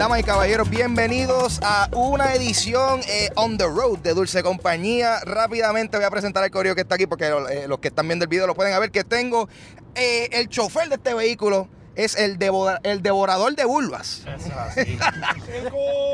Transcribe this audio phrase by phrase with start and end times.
[0.00, 5.20] Damas y caballeros, bienvenidos a una edición eh, on the road de Dulce Compañía.
[5.26, 8.24] Rápidamente voy a presentar al correo que está aquí porque eh, los que están viendo
[8.24, 9.46] el video lo pueden ver que tengo.
[9.94, 14.22] eh, el chofer de este vehículo es el, devora- el devorador de vulvas.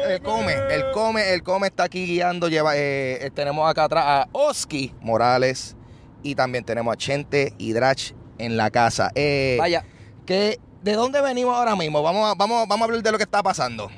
[0.08, 2.48] Él come, él come, él come, está aquí guiando.
[2.48, 5.76] Lleva, eh, tenemos acá atrás a Oski Morales
[6.24, 9.12] y también tenemos a Chente y Drach en la casa.
[9.14, 9.84] Eh, Vaya.
[10.26, 12.02] que, ¿De dónde venimos ahora mismo?
[12.02, 13.88] Vamos a, vamos, vamos a hablar de lo que está pasando.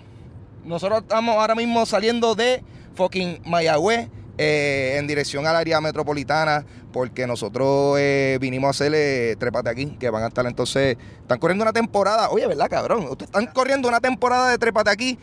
[0.64, 2.62] Nosotros estamos ahora mismo saliendo de
[2.94, 9.36] fucking Mayagüez eh, en dirección al área metropolitana porque nosotros eh, vinimos a hacer eh,
[9.38, 13.04] Trépate aquí, que van a estar entonces, están corriendo una temporada, oye, ¿verdad, cabrón?
[13.10, 15.18] Ustedes están corriendo una temporada de Trépate aquí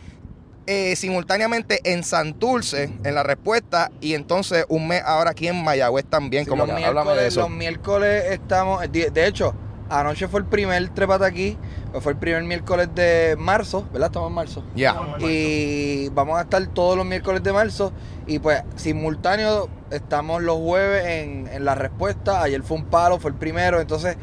[0.67, 6.05] eh, simultáneamente en Santurce, en la respuesta, y entonces un mes ahora aquí en Mayagüez
[6.05, 7.41] también, Sí, como que háblame de eso.
[7.41, 8.81] los miércoles estamos.
[8.91, 9.53] De de hecho,
[9.89, 11.57] anoche fue el primer trepate aquí.
[12.01, 14.07] Fue el primer miércoles de marzo, ¿verdad?
[14.07, 14.63] Estamos en marzo.
[14.75, 14.95] Ya.
[15.19, 17.93] Y vamos a estar todos los miércoles de marzo.
[18.27, 22.41] Y pues, simultáneo, estamos los jueves en, en la respuesta.
[22.41, 23.79] Ayer fue un palo, fue el primero.
[23.79, 24.17] Entonces,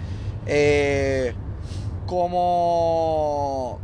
[0.47, 1.35] eh,
[2.07, 3.81] como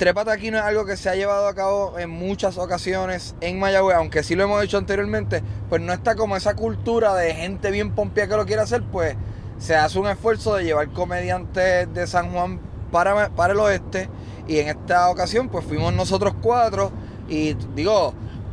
[0.00, 3.58] Trépate aquí no es algo que se ha llevado a cabo en muchas ocasiones en
[3.58, 7.70] Mayagüez, aunque sí lo hemos hecho anteriormente, pues no está como esa cultura de gente
[7.70, 9.16] bien pompía que lo quiere hacer, pues
[9.60, 12.58] se hace un esfuerzo de llevar comediantes de San Juan
[12.90, 14.08] para, para el oeste
[14.48, 16.90] y en esta ocasión pues fuimos nosotros cuatro
[17.28, 18.12] y digo,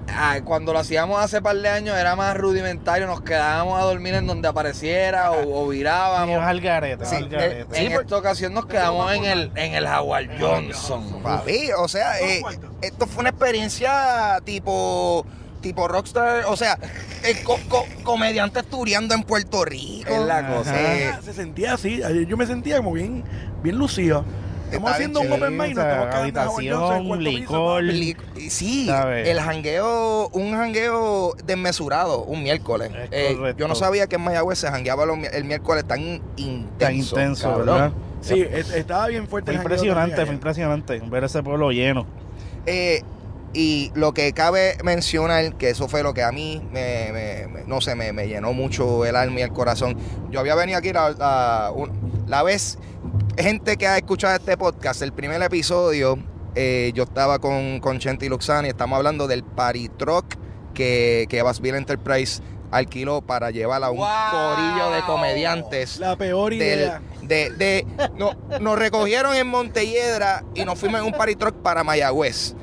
[0.10, 4.14] ah, cuando lo hacíamos hace par de años era más rudimentario, nos quedábamos a dormir
[4.14, 6.40] en donde apareciera o, o virábamos.
[6.44, 7.86] Al garete, Sí, al garete.
[7.86, 11.24] En esta ocasión nos quedamos en el, en el Howard Johnson.
[11.24, 12.44] Papi, o sea, eh,
[12.82, 15.26] esto fue una experiencia tipo
[15.68, 16.78] tipo rockstar, o sea,
[17.24, 20.10] eh, co- co- comediante estudiando en Puerto Rico.
[20.10, 20.74] Es la cosa.
[20.96, 22.02] Eh, se sentía así.
[22.04, 23.24] Ayer Yo me sentía como bien,
[23.64, 24.24] bien lucido.
[24.66, 26.16] Estamos Está haciendo un open mic, nos O sea, estamos
[26.58, 27.84] habitación, licor.
[28.50, 29.28] sí, ¿Sabes?
[29.30, 32.92] el jangueo, un jangueo desmesurado, un miércoles.
[32.94, 36.68] Es Eh, yo no sabía que en Mayagüez se jangueaba los el miércoles tan intenso.
[36.80, 37.66] Tan intenso, cabrón.
[37.66, 37.92] ¿verdad?
[38.22, 39.52] Sí, es- estaba bien fuerte.
[39.52, 42.06] Fue el impresionante, fue impresionante ver ese pueblo lleno.
[42.66, 43.04] Eh,
[43.60, 47.64] y lo que cabe mencionar, que eso fue lo que a mí, me, me- me-
[47.66, 49.98] no sé, me, me llenó mucho el alma y el corazón.
[50.30, 52.78] Yo había venido aquí la, la- un- la vez,
[53.38, 56.20] gente que ha escuchado este podcast, el primer episodio,
[56.54, 60.36] eh, yo estaba con, con Chente y Luxani, estamos hablando del party truck
[60.76, 64.08] que, que Bassville Enterprise alquiló para llevar a un ¡Wow!
[64.32, 67.02] corillo de comediantes La peor del- idea.
[67.24, 67.88] de, de-
[68.18, 72.54] no- nos recogieron en Montelledra y nos fuimos en un party truck para Mayagüez.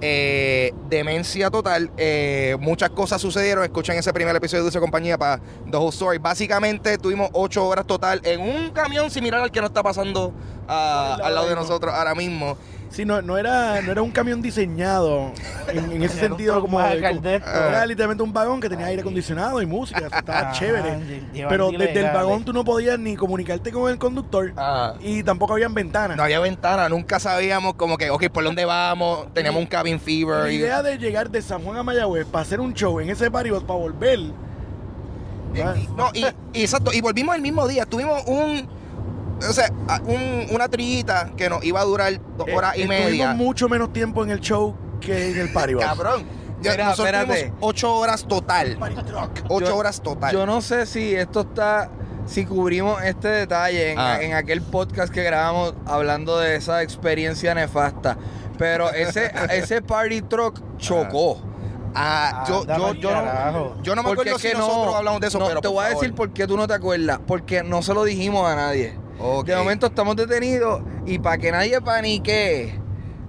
[0.00, 1.90] Eh, demencia total.
[1.96, 3.64] eh, muchas cosas sucedieron.
[3.64, 6.18] Escuchen ese primer episodio de Dulce Compañía para The Whole Story.
[6.18, 10.32] Básicamente tuvimos ocho horas total en un camión similar al que nos está pasando
[10.68, 12.56] ah, al lado de nosotros ahora mismo.
[12.90, 15.32] Sí, no, no, era, no era un camión diseñado
[15.72, 19.66] en, en ese sentido como, de- era literalmente un vagón que tenía aire acondicionado y
[19.66, 20.98] música, estaba Ah, chévere.
[21.48, 25.52] Pero desde el vagón tú no podías ni comunicarte con el conductor Ah, y tampoco
[25.52, 26.16] habían ventanas.
[26.16, 29.32] no había ventana, nunca sabíamos como que, ok, ¿por dónde vamos?
[29.34, 30.44] Teníamos un cabin Y fever.
[30.44, 33.10] la y- idea de llegar de San Juan a Mayagüez para hacer un show en
[33.10, 34.18] ese party para volver.
[35.62, 37.84] ah, No, y, y exacto, y volvimos el mismo día.
[37.86, 38.66] Tuvimos un,
[39.48, 39.70] o sea,
[40.06, 43.32] un- una trillita que nos iba a durar dos eh, horas y estuvimos media.
[43.34, 45.74] mucho menos tiempo en el show que en el party.
[45.76, 46.24] Cabrón.
[46.60, 47.40] Ya, Mira, nosotros espérate.
[47.42, 48.76] tuvimos ocho horas total.
[48.78, 49.30] Party truck.
[49.48, 50.32] Ocho Yo- horas total.
[50.32, 51.88] Yo no sé si esto está,
[52.26, 54.18] si cubrimos este detalle en, Ah.
[54.20, 58.16] en aquel podcast que grabamos hablando de esa experiencia nefasta,
[58.58, 61.40] pero ese, ese party truck chocó.
[61.94, 64.94] Ah, yo, Anda yo, yo, no, yo no me Porque acuerdo es si que nosotros
[64.94, 67.18] hablamos de eso, no, pero te voy a decir por qué tú no te acuerdas.
[67.26, 68.94] Porque no se lo dijimos a nadie.
[69.20, 69.46] Ok.
[69.46, 72.78] De momento estamos detenidos y para que nadie panique,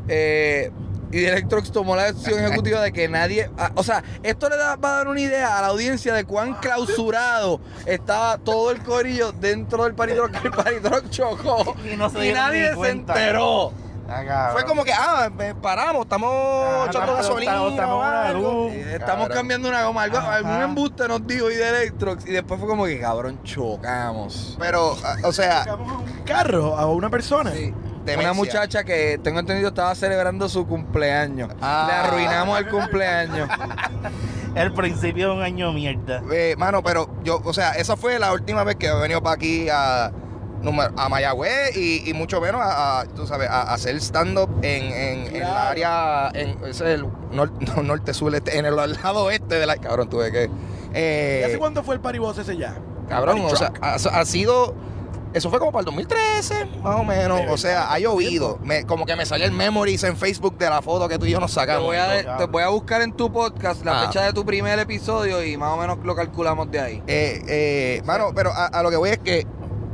[0.07, 0.71] eh,
[1.11, 3.49] y Electrox tomó la decisión ejecutiva de que nadie.
[3.57, 6.23] ah, o sea, esto le da- va a dar una idea a la audiencia de
[6.25, 10.31] cuán clausurado estaba todo el corillo dentro del paritrock.
[10.31, 13.71] que El paritrock chocó Y no se y dieron nadie se enteró.
[14.11, 14.49] Ah.
[14.53, 17.51] Fue como que, ah, eh, paramos, estamos Ah, echando gasolina.
[17.53, 19.29] estamos- estamos algo.
[19.35, 20.03] cambiando una goma.
[20.03, 20.35] Algo, Ajá.
[20.35, 22.25] algún embuste nos dijo y de Electrox.
[22.25, 24.55] Y después fue como que, cabrón, chocamos.
[24.59, 27.51] Pero, ah, o sea, Sacamos a un carro a una persona.
[27.51, 27.73] Sí.
[28.05, 28.31] Demencia.
[28.31, 31.49] Una muchacha que tengo entendido estaba celebrando su cumpleaños.
[31.61, 31.85] Ah.
[31.87, 33.47] Le arruinamos el cumpleaños.
[34.55, 36.23] El principio de un año mierda.
[36.31, 39.35] eh, mano, pero yo, o sea, esa fue la última vez que he venido para
[39.35, 40.11] aquí a,
[40.97, 44.83] a Mayagüez y, y mucho menos a, a, tú sabes, a, a hacer stand-up en,
[44.85, 45.69] en, en el Claro.
[45.69, 49.65] área, en, ese es el nor- no, norte, sur, este, en el lado oeste de
[49.65, 49.77] la...
[49.77, 50.49] Cabrón, tuve que...
[50.93, 52.75] eh, ¿Y hace cuánto fue el paribos ese ya?
[53.07, 54.75] Cabrón, o sea, ha, ha sido.
[55.31, 57.41] Eso fue como para el 2013, más o menos.
[57.49, 58.57] O sea, ha llovido.
[58.63, 61.31] Me- como que me salió el memories en Facebook de la foto que tú y
[61.31, 61.83] yo nos Te sacamos.
[61.85, 62.37] voy, a, cabrón.
[62.37, 64.05] te voy a buscar en tu podcast la Ah.
[64.07, 67.03] fecha de tu primer episodio y más o menos lo calculamos de ahí.
[67.05, 69.45] Eh, eh, mano, pero a, a lo que voy es que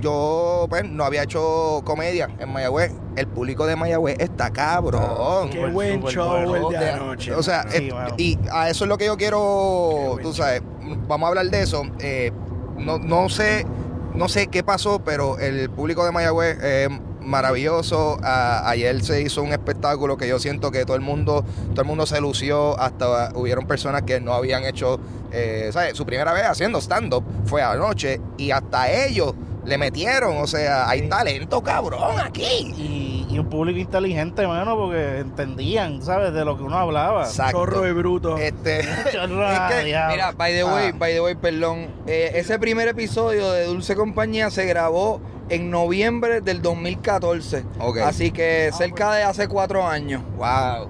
[0.05, 2.91] yo, pues, no había hecho comedia en Mayagüez.
[3.15, 5.49] El público de Mayagüez está cabrón.
[5.49, 7.33] Qué Súper, buen show el de De- anoche.
[7.33, 8.15] O sea, Sí, eh, mano.
[8.17, 10.61] y a eso es lo que yo Qué quiero, tú sabes,
[11.07, 11.83] vamos a hablar de eso.
[11.99, 12.31] Eh,
[12.77, 13.65] no, no sé,
[14.13, 16.89] no sé qué pasó, pero el público de Mayagüez es
[17.21, 18.17] maravilloso.
[18.23, 21.87] A- ayer se hizo un espectáculo que yo siento que todo el mundo, todo el
[21.87, 24.99] mundo se lució, hasta hubieron personas que no habían hecho,
[25.31, 25.97] eh, ¿sabes?
[25.97, 29.33] Su primera vez haciendo stand-up fue anoche y hasta ellos
[29.65, 31.09] le metieron, o sea, hay Sí.
[31.09, 32.43] talento cabrón aquí.
[32.77, 36.33] Y, y un público inteligente, mano, porque entendían, ¿sabes?
[36.33, 37.23] De lo que uno hablaba.
[37.25, 37.57] Exacto.
[37.57, 38.37] Chorro de bruto.
[38.37, 38.81] Este,
[39.11, 39.83] Chorro, Es que.
[39.85, 40.95] Mira, by the way, Ah.
[40.97, 41.87] by the way, perdón.
[42.07, 45.19] eh, ese primer episodio de Dulce Compañía se grabó
[45.49, 47.63] en noviembre del 2014.
[47.79, 47.97] Ok.
[47.99, 50.21] Así que cerca de hace cuatro años.
[50.37, 50.89] Wow.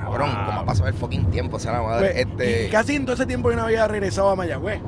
[0.00, 0.44] Cabrón, Wow.
[0.46, 1.58] ¿cómo ha pasado el fucking tiempo?
[1.58, 2.10] Sea la madre.
[2.12, 4.80] Pues, este, y casi en todo ese tiempo yo no había regresado a Mayagüez.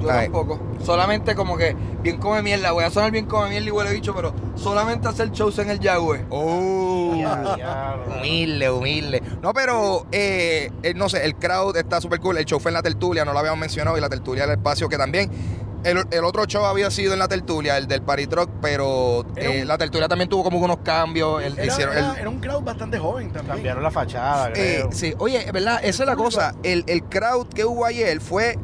[0.00, 0.24] Yo Ay.
[0.26, 0.60] tampoco.
[0.84, 2.70] Solamente como que bien come mierda.
[2.72, 5.80] Voy a sonar bien come mierda y huele bicho, pero solamente hacer shows en el
[5.80, 6.26] Yahweh.
[6.30, 9.22] Oh, Ya, humilde, humilde.
[9.42, 12.38] No, pero, eh, eh, no sé, el crowd está súper cool.
[12.38, 14.58] El show fue en la tertulia, no lo habíamos mencionado, y la tertulia era el
[14.58, 15.30] espacio que también.
[15.84, 19.60] El, el otro show había sido en la tertulia, el del Party Truck, pero eh,
[19.62, 21.40] un- la tertulia también tuvo como unos cambios.
[21.42, 23.54] el- Era, hicieron el- era- era un crowd bastante joven también.
[23.54, 24.88] Cambiaron la fachada, Eh, creo.
[24.92, 25.78] sí, oye, es ¿verdad?
[25.82, 26.54] Esa es la cosa.
[26.64, 28.58] El, el crowd que hubo ayer fue,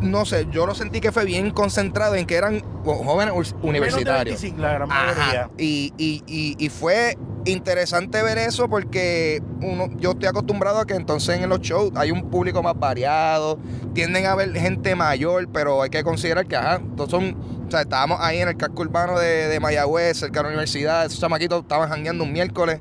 [0.00, 4.40] no sé, yo lo sentí que fue bien concentrado en que eran jóvenes universitarios.
[4.40, 4.60] 25.
[4.60, 5.40] La gran mayoría.
[5.42, 5.50] Ajá.
[5.58, 10.94] Y, y, y, y fue interesante ver eso porque uno, yo estoy acostumbrado a que
[10.94, 13.58] entonces en los shows hay un público más variado,
[13.94, 17.82] tienden a ver gente mayor, pero hay que considerar que, ajá, todos son, o sea,
[17.82, 21.62] estábamos ahí en el casco urbano de, de Mayagüez, cerca de la universidad, esos chamaquitos
[21.62, 22.80] estaban jangueando un miércoles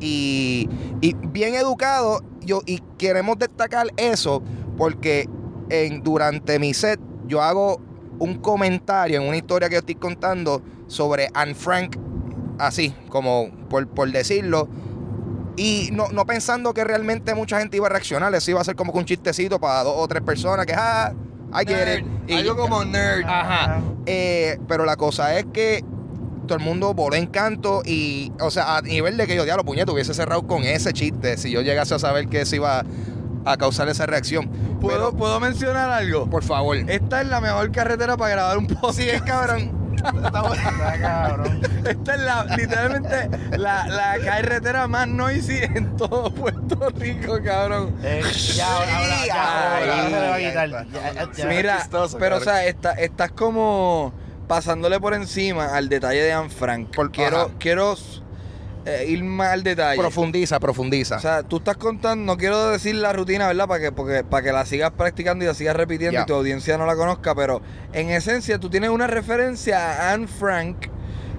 [0.00, 0.68] y,
[1.00, 4.42] y bien educados, yo, y queremos destacar eso
[4.76, 5.28] porque
[5.82, 7.80] en, durante mi set yo hago
[8.18, 11.96] un comentario en una historia que estoy contando sobre Anne Frank,
[12.58, 14.68] así, como por, por decirlo.
[15.56, 18.74] Y no, no pensando que realmente mucha gente iba a reaccionar, eso iba a ser
[18.76, 21.12] como que un chistecito para dos o tres personas que, ah,
[21.52, 22.04] I get it.
[22.04, 22.30] Nerd.
[22.30, 23.24] Y- Algo como nerd.
[23.24, 23.80] Ajá.
[24.06, 25.84] Eh, pero la cosa es que
[26.46, 29.64] todo el mundo voló en canto y, o sea, a nivel de que yo, diablo,
[29.64, 32.84] puñeto, hubiese cerrado con ese chiste si yo llegase a saber que eso iba
[33.44, 34.48] a causar esa reacción.
[34.80, 36.28] ¿Puedo, Pero, ¿Puedo mencionar algo?
[36.28, 36.76] por favor.
[36.88, 38.98] Esta es la mejor carretera para grabar un podcast.
[38.98, 39.84] Sí, es cabrón.
[41.88, 47.94] Esta es la, literalmente la, la carretera más noisy en todo Puerto Rico, cabrón.
[48.02, 48.22] Eh,
[48.54, 51.46] ya, ahora, ya, ahora Ya.
[51.46, 54.12] Mira, chistoso, pero o sea, está- estás como
[54.48, 56.94] pasándole por encima al detalle de Anne Frank.
[56.94, 57.96] Por- quiero quiero
[58.86, 59.98] eh, ir más al detalle.
[60.00, 61.16] Profundiza, profundiza.
[61.16, 63.66] O sea, tú estás contando, no quiero decir la rutina, ¿verdad?
[63.66, 66.76] Para que, porque, para que la sigas practicando y la sigas repitiendo y tu audiencia
[66.78, 67.62] no la conozca, pero
[67.92, 70.86] en esencia tú tienes una referencia a Anne Frank,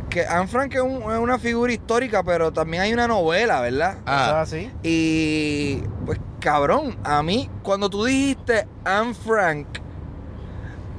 [0.10, 3.98] que Anne Frank es, un- es una figura histórica, pero también hay una novela, ¿verdad?
[4.06, 4.42] Ah.
[4.42, 4.72] Así.
[4.84, 9.68] Y pues cabrón, a mí cuando tú dijiste Anne Frank,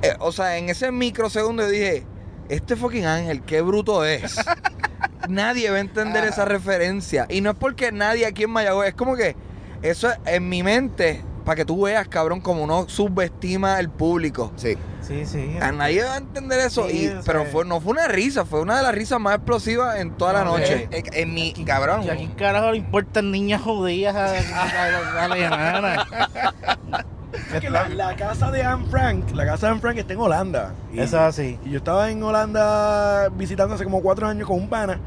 [0.03, 2.05] eh, o sea, en ese microsegundo yo dije,
[2.49, 4.37] este fucking ángel, qué bruto es.
[5.29, 7.27] nadie va a entender esa referencia.
[7.29, 9.35] Y no es porque nadie aquí en Mayagüez, es como que
[9.83, 14.53] eso es- en mi mente para que tú veas, cabrón, como uno subestima el público.
[14.57, 14.77] Sí.
[15.01, 15.57] Sí, sí.
[15.61, 16.89] A nadie va a entender eso.
[16.89, 19.37] Sí, y- o pero fue, no fue una risa, fue una de las risas más
[19.37, 20.89] explosivas en toda la No, noche.
[20.91, 22.03] Eh, eh, en mi cabrón.
[22.03, 27.05] ¿Y a quién carajo le importan niñas judías a, a, a-
[27.61, 30.73] que la, la casa de Anne Frank, la casa de Anne Frank está en Holanda.
[30.93, 31.59] Y, Eso es así.
[31.65, 34.99] y yo estaba en Holanda visitando hace como cuatro años con un pana.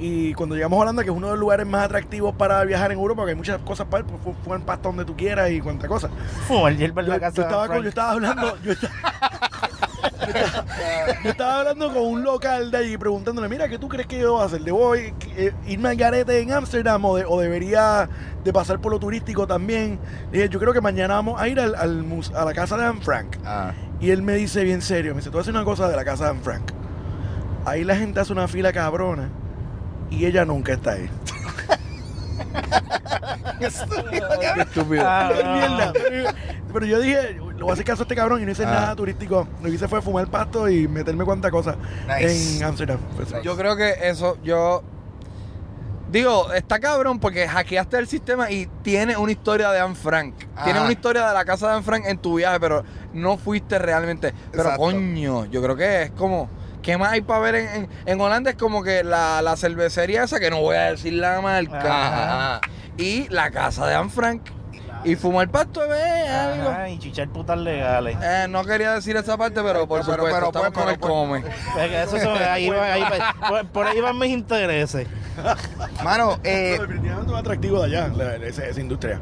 [0.00, 2.92] Y cuando llegamos a Holanda, que es uno de los lugares más atractivos para viajar
[2.92, 5.16] en Europa, porque hay muchas cosas para ir, pues fue, fue en pasta donde tú
[5.16, 6.08] quieras y cuánta cosa.
[6.48, 7.82] En Yo, la yo casa de estaba con- Frank.
[7.82, 8.94] yo estaba hablando, yo estaba,
[11.24, 14.24] yo estaba- hablando con un local de allí preguntándole, mira, ¿qué tú crees que yo
[14.26, 14.60] debo hacer?
[14.62, 18.08] ¿Debo ir- eh, irme al garete en Ámsterdam o, de- o debería
[18.44, 19.98] de pasar por lo turístico también?
[20.30, 22.76] Le dije, yo creo que mañana vamos a ir al, al mus- a la casa
[22.76, 23.36] de Anne Frank.
[23.44, 23.72] Ah.
[24.00, 26.24] Y él me dice bien serio, me dice, tú haces una cosa de la casa
[26.24, 26.72] de Anne Frank.
[27.64, 29.28] Ahí la gente hace una fila cabrona
[30.10, 31.08] y ella nunca está ahí.
[33.58, 35.02] Qué estúpido.
[35.04, 35.92] Ah, mierda.
[35.92, 36.30] Pero,
[36.72, 38.70] pero yo dije, lo voy a hacer caso a este cabrón y no hice Ah.
[38.70, 39.46] nada turístico.
[39.60, 41.76] Lo que hice fue fumar pasto y meterme cuanta cosa
[42.08, 42.56] Nice.
[42.58, 42.98] en Amsterdam.
[43.16, 44.82] Pues, Yo creo que eso, yo.
[46.10, 50.34] Digo, está cabrón porque hackeaste el sistema y tiene una historia de Anne Frank.
[50.64, 50.82] Tiene Ajá.
[50.84, 54.32] una historia de la casa de Anne Frank en tu viaje, pero no fuiste realmente.
[54.50, 54.80] Pero Exacto.
[54.84, 56.48] coño, yo creo que es como.
[56.80, 58.50] ¿Qué más hay para ver en, en, en Holanda?
[58.50, 61.80] Es como que la, la cervecería esa, que no voy a decir la marca.
[62.56, 62.60] Ajá.
[62.96, 64.40] Y la casa de Anne Frank.
[65.04, 66.68] Y fumar pasto, eh, algo.
[66.70, 68.16] Ajá, y chichar putas legales.
[68.22, 70.98] Eh, no quería decir esa parte, pero por Pero- supuesto, pero, estamos con pero, el
[70.98, 71.12] pues.
[71.12, 71.42] come.
[71.88, 75.06] Que eso son- ahí va- ahí va- por, por ahí van mis intereses.
[76.04, 79.20] Mano, eh, Pero definitivamente un atractivo de allá, la- esa, esa industria.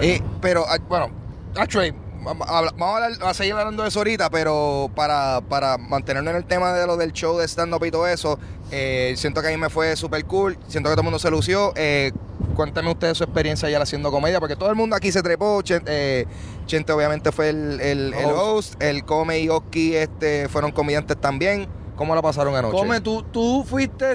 [0.00, 1.10] Eh, pero, ah, bueno,
[1.56, 5.40] actually, vamos a, hablar- vamos a hablar- a seguir hablando de eso ahorita, pero para,
[5.48, 8.38] para mantenernos en el tema de lo del show de stand-up y todo eso,
[8.70, 11.30] eh, siento que a mí me fue súper cool, siento que todo el mundo se
[11.30, 11.72] lució.
[11.76, 12.12] Eh,
[12.54, 15.60] cuéntame ustedes su experiencia ya haciendo comedia, porque todo el mundo aquí se trepó.
[15.62, 16.26] Chen- eh,
[16.66, 21.68] Chente obviamente fue el, el- el host, el Come y Oski este, fueron comediantes también.
[21.96, 22.76] ¿Cómo la pasaron anoche?
[22.76, 24.14] Come, tú, tú fuiste,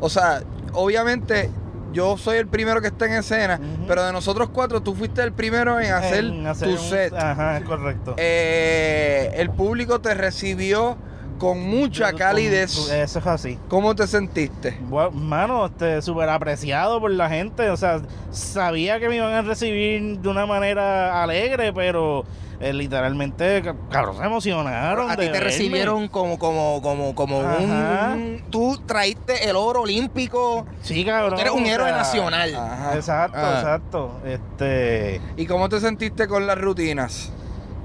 [0.00, 0.42] o sea,
[0.72, 1.50] obviamente
[1.92, 3.58] yo soy el primero que está en escena,
[3.88, 7.14] pero de nosotros cuatro tú fuiste el primero en hacer, En hacer tu un- set.
[7.14, 8.14] Ajá, correcto.
[8.18, 10.98] Eh, el público te recibió
[11.38, 12.76] con mucha calidez.
[12.90, 13.58] Eso es así.
[13.68, 14.76] ¿Cómo te sentiste?
[14.82, 17.70] Bueno, mano, este, súper apreciado por la gente.
[17.70, 18.00] O sea,
[18.30, 22.24] sabía que me iban a recibir de una manera alegre, pero
[22.60, 25.10] eh, literalmente, ca- cabrón, se emocionaron.
[25.10, 25.40] A ti te verme.
[25.44, 28.12] recibieron como, como, como, como Ajá.
[28.14, 28.42] un.
[28.50, 30.66] Tú traíste el oro olímpico.
[30.82, 31.34] Sí, cabrón.
[31.34, 32.54] Tú eres un héroe nacional.
[32.54, 32.94] Ajá.
[32.94, 33.54] Exacto, Ah.
[33.58, 34.20] exacto.
[34.24, 35.20] Este.
[35.36, 37.30] ¿Y cómo te sentiste con las rutinas?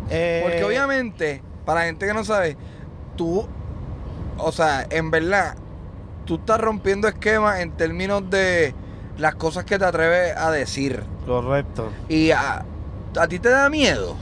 [0.10, 2.58] eh, Porque obviamente, para la gente que no sabe,
[3.16, 3.48] tú,
[4.38, 5.56] o sea, en verdad,
[6.26, 8.74] tú estás rompiendo esquemas en términos de
[9.18, 11.04] las cosas que te atreves a decir.
[11.26, 11.90] Correcto.
[12.10, 12.66] Y a,
[13.20, 14.16] a ti te da miedo.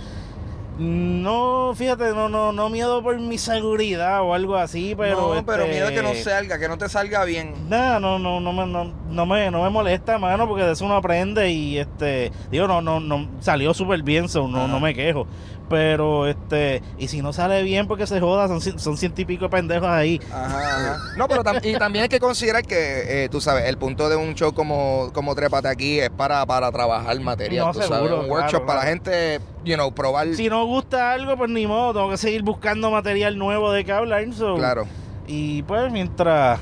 [0.80, 5.36] No, fíjate, no, no, no miedo por mi seguridad o algo así, pero.
[5.36, 7.54] no, pero este, miedo que no salga, que no te salga bien.
[7.68, 10.86] Nada, no, no, no, me, no, no me, no me molesta, mano, porque de eso
[10.86, 14.94] uno aprende y este, digo, no, no, no, salió súper bien, so, no, no me
[14.96, 15.28] quejo.
[15.70, 19.46] Pero este, y si no sale bien porque se joda, son, son ciento y pico
[19.46, 20.20] de pendejos ahí.
[20.34, 20.58] Ajá,
[20.94, 20.98] ajá.
[21.16, 24.16] No, pero tam- y también hay que considerar que, eh, tú sabes, el punto de
[24.16, 27.96] un show como, como Trépate aquí es para, para trabajar material, No, tú sabes.
[27.96, 30.34] seguro, Un workshop claro, para gente, you know, probar.
[30.34, 33.92] Si no gusta algo, pues ni modo, tengo que seguir buscando material nuevo de que
[33.92, 34.26] hablar.
[34.34, 34.56] so.
[34.56, 34.88] Claro.
[35.28, 36.60] Y pues mientras,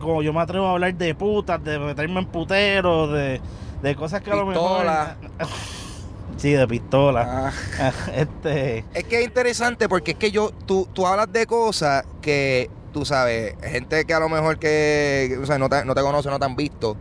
[0.00, 3.40] como yo me atrevo a hablar de putas, de meterme en puteros, de,
[3.82, 4.84] de cosas que a lo mejor...
[6.38, 7.52] Sí, de pistola.
[7.78, 8.84] Ah, este...
[8.94, 13.04] Es que es interesante porque es que yo, tú, tú hablas de cosas que, tú
[13.04, 16.38] sabes, gente que a lo mejor que, o sea, no te, no te conoce, no
[16.38, 16.96] te han visto.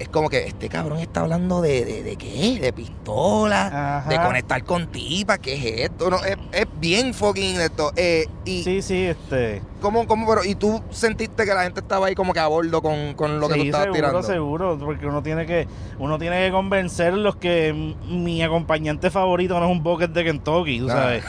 [0.00, 4.08] Es como que este cabrón está hablando de, de, de qué, de pistola, Ajá.
[4.08, 6.08] de conectar con tipas, ¿qué es esto?
[6.10, 7.92] No, es, es bien fucking esto.
[7.96, 9.60] Eh, y Sí, sí, este...
[9.82, 12.80] ¿cómo, cómo, pero, y tú sentiste que la gente estaba ahí como que a bordo
[12.80, 14.22] con, con lo que sí, tú estabas seguro, tirando.
[14.22, 19.70] seguro, porque uno tiene que uno tiene que convencerlos que mi acompañante favorito no es
[19.72, 20.92] un bucket de Kentucky, tú Ah.
[20.94, 21.24] sabes.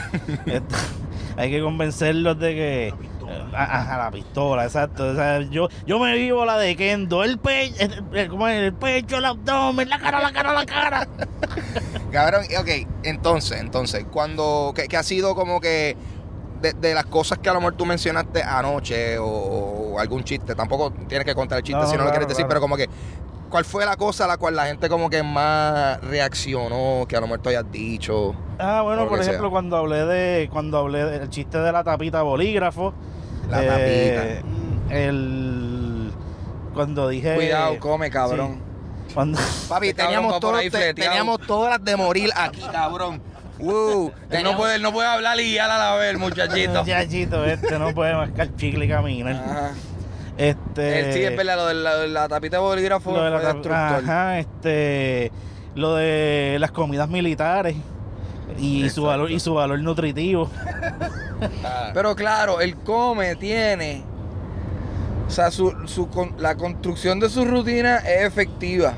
[0.46, 0.74] Este,
[1.36, 2.94] hay que convencerlos de que
[3.28, 5.10] eh, a, a la pistola, exacto.
[5.10, 8.62] O sea, yo yo me vivo la de Kendo, el pecho, el, el- ¿cómo es?
[8.62, 11.08] el pecho, el abdomen, la cara, la cara, la cara.
[12.12, 12.68] Cabrón, ok,
[13.04, 15.96] entonces, entonces, cuando, que, que ha sido como que
[16.60, 20.54] de, de las cosas que a lo mejor tú mencionaste anoche o, o algún chiste,
[20.54, 22.48] tampoco tienes que contar el chiste No, si no lo quieres decir, claro.
[22.48, 22.88] pero como que,
[23.48, 27.20] ¿cuál fue la cosa a la cual la gente como que más reaccionó, que a
[27.20, 28.34] lo mejor tú hayas dicho?
[28.62, 29.50] Ah, bueno, por ejemplo, sea.
[29.50, 32.94] cuando hablé de cuando hablé del chiste de la tapita bolígrafo,
[33.50, 34.42] La eh,
[34.90, 36.12] el
[36.74, 38.60] cuando dije Cuidado, come, cabrón.
[39.14, 39.38] Cuando,
[39.68, 43.20] Papi, Este teníamos, todo- te- teníamos todas las de morir aquí, cabrón.
[43.58, 46.72] Él no puede, no puede hablar y guiar a la vez, el muchachito.
[46.80, 49.34] muchachito este no puede mascar chicle y caminar.
[49.34, 49.70] Ajá.
[50.36, 53.30] Este, Él sí, es verdad, lo de la, de la tapita de bolígrafo lo de
[53.30, 54.04] la fue tap- destructor.
[54.04, 55.30] ajá, este,
[55.74, 57.76] lo de las comidas militares
[58.58, 60.50] y su valor y su valor nutritivo.
[61.94, 64.04] Pero claro, el come tiene.
[65.26, 68.94] O sea, su, su con- la construcción de su rutina es efectiva.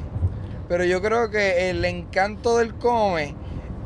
[0.69, 3.35] Pero yo creo que el encanto del come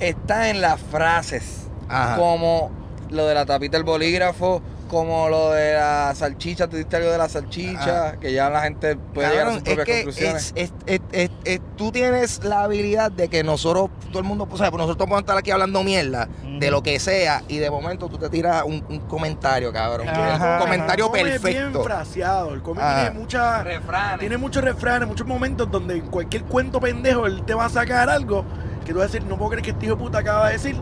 [0.01, 1.69] está en las frases.
[1.89, 2.17] Ajá.
[2.17, 2.71] Como
[3.11, 7.19] lo de la tapita del bolígrafo, como lo de la salchicha, tú diste algo de
[7.19, 10.53] la salchicha, que ya la gente puede llegar a sus Cabrón, es propias que conclusiones.
[10.57, 14.49] es- es- es- es- es- tú tienes la habilidad de que nosotros, todo el mundo,
[14.51, 16.29] o sea, pues nosotros podemos estar aquí hablando mierda
[16.59, 20.09] de lo que sea y de momento tú te tiras un, un comentario, cabrón.
[20.09, 21.85] Ajá, un comentario El cómic Es bien perfecto.
[21.85, 22.55] fraseado.
[22.55, 23.01] El cómic Ah.
[23.03, 24.19] tiene mucha, Refranes.
[24.21, 28.09] tiene muchos refranes, muchos momentos donde en cualquier cuento pendejo él te va a sacar
[28.11, 28.45] algo
[28.87, 30.55] que tú vas a decir, no puedo creer que este hijo de puta acaba de
[30.55, 30.77] decir,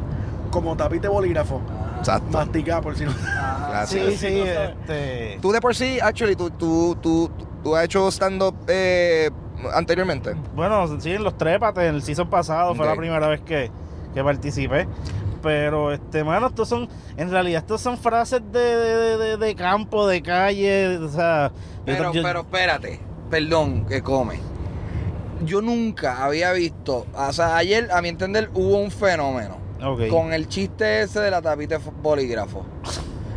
[0.51, 1.61] como tapite bolígrafo.
[1.99, 2.31] Exacto.
[2.31, 3.13] Masticado, por si no.
[3.69, 4.05] Gracias.
[4.11, 7.31] Sí, sí, este, Tú de por sí, actually, tú, tú, tú,
[7.63, 9.31] tú has hecho stand-up eh,
[9.75, 10.35] anteriormente.
[10.55, 13.71] Bueno, sí, en los trépates, en el season pasado fue la primera vez que,
[14.15, 14.87] que participé.
[15.43, 20.07] Pero, este, mano, estos son, en realidad, estos son frases de, de, de- de campo,
[20.09, 21.53] de calle, o sea...
[21.85, 22.99] Pero, yo- pero espérate,
[23.31, 24.41] perdón, que come.
[25.45, 29.59] Yo nunca había visto, o sea, ayer a mi entender hubo un fenómeno
[30.11, 32.65] con el chiste ese de la tapita de fo- bolígrafo.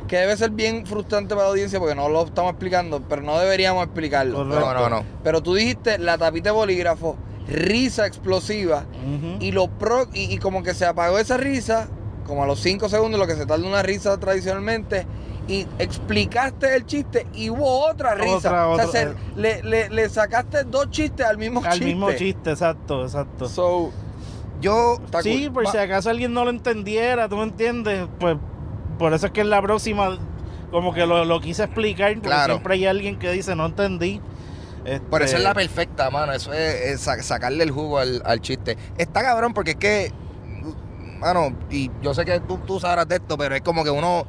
[0.08, 3.38] Que debe ser bien frustrante para la audiencia porque no lo estamos explicando, pero no
[3.38, 4.38] deberíamos explicarlo.
[4.38, 4.60] Correcto.
[4.74, 5.04] No, no, no.
[5.24, 7.16] Pero tú dijiste la tapita de bolígrafo,
[7.48, 8.86] risa explosiva,
[9.40, 11.88] y lo pro, y, y como que se apagó esa risa,
[12.26, 15.06] como a los 5 segundos, lo que se tarda una risa tradicionalmente,
[15.48, 18.38] y explicaste el chiste y hubo otra risa.
[18.38, 19.00] Otra, o sea, otra.
[19.02, 21.86] se- le, le- le sacaste dos chistes al mismo Al chiste.
[21.86, 23.48] mismo chiste, exacto, exacto.
[23.50, 23.92] So,
[24.62, 25.54] Yo, Sí, cool.
[25.54, 28.08] por Va- si acaso alguien no lo entendiera, ¿tú me entiendes?
[28.20, 28.38] Pues
[28.98, 30.18] por eso es que en la próxima
[30.72, 32.54] como que lo, lo quise explicar, porque Claro.
[32.56, 34.22] siempre hay alguien que dice, no entendí.
[35.10, 36.32] Por eso Este, es la perfecta, mano.
[36.34, 38.78] Eso es, es sa- sacarle el jugo al, al chiste.
[38.98, 40.12] Está cabrón porque es que,
[41.20, 44.26] mano, y yo sé que tú, tú sabrás de esto, pero es como que uno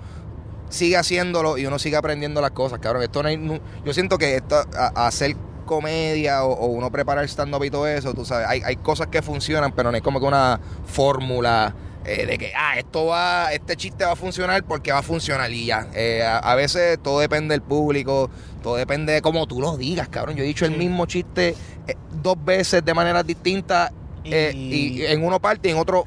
[0.69, 3.03] sigue haciéndolo y uno sigue aprendiendo las cosas, cabrón.
[3.03, 5.37] Esto no hay, yo siento que esto, a- hacer
[5.71, 9.23] comedia o, o uno preparar stand-up y todo eso, tú sabes, hay, hay cosas que
[9.23, 13.77] funcionan, pero no es como que una fórmula eh, de que, ah, esto va, este
[13.77, 15.87] chiste va a funcionar porque va a funcionar y ya.
[15.95, 18.31] Eh, a, a veces todo depende del público,
[18.63, 20.35] todo depende de cómo tú lo digas, cabrón.
[20.37, 21.55] Yo he dicho el mismo chiste
[21.87, 23.93] eh, dos veces de maneras distintas
[24.25, 24.35] y...
[24.35, 26.05] Y- en uno parte y en otro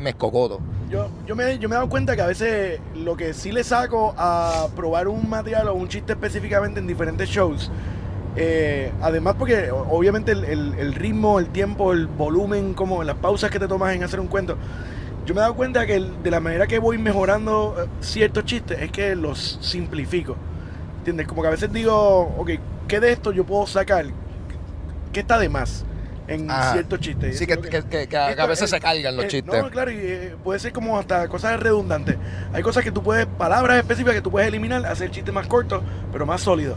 [0.00, 0.60] me escocoto.
[0.90, 3.64] Yo, yo, me, yo me he dado cuenta que a veces lo que sí le
[3.64, 7.70] saco a probar un material o un chiste específicamente en diferentes shows,
[8.36, 13.50] eh, además porque obviamente el, el- el ritmo, el tiempo, el volumen, como las pausas
[13.50, 14.56] que te tomas en hacer un cuento,
[15.26, 18.44] yo me he dado cuenta que el- de la manera que voy mejorando eh, ciertos
[18.44, 20.36] chistes es que los simplifico.
[20.98, 21.26] ¿Entiendes?
[21.26, 22.50] Como que a veces digo, ok,
[22.88, 24.06] ¿qué de esto yo puedo sacar?
[25.12, 25.84] ¿Qué está de más
[26.26, 26.72] en Ajá.
[26.72, 27.38] ciertos chistes?
[27.38, 29.62] Sí, que, que- que- que a, Esto a veces es- se cargan los eh, chistes.
[29.62, 32.16] No, claro, y eh, puede ser como hasta cosas redundantes.
[32.52, 35.82] Hay cosas que tú puedes, palabras específicas que tú puedes eliminar, hacer chistes más cortos,
[36.10, 36.76] pero más sólidos.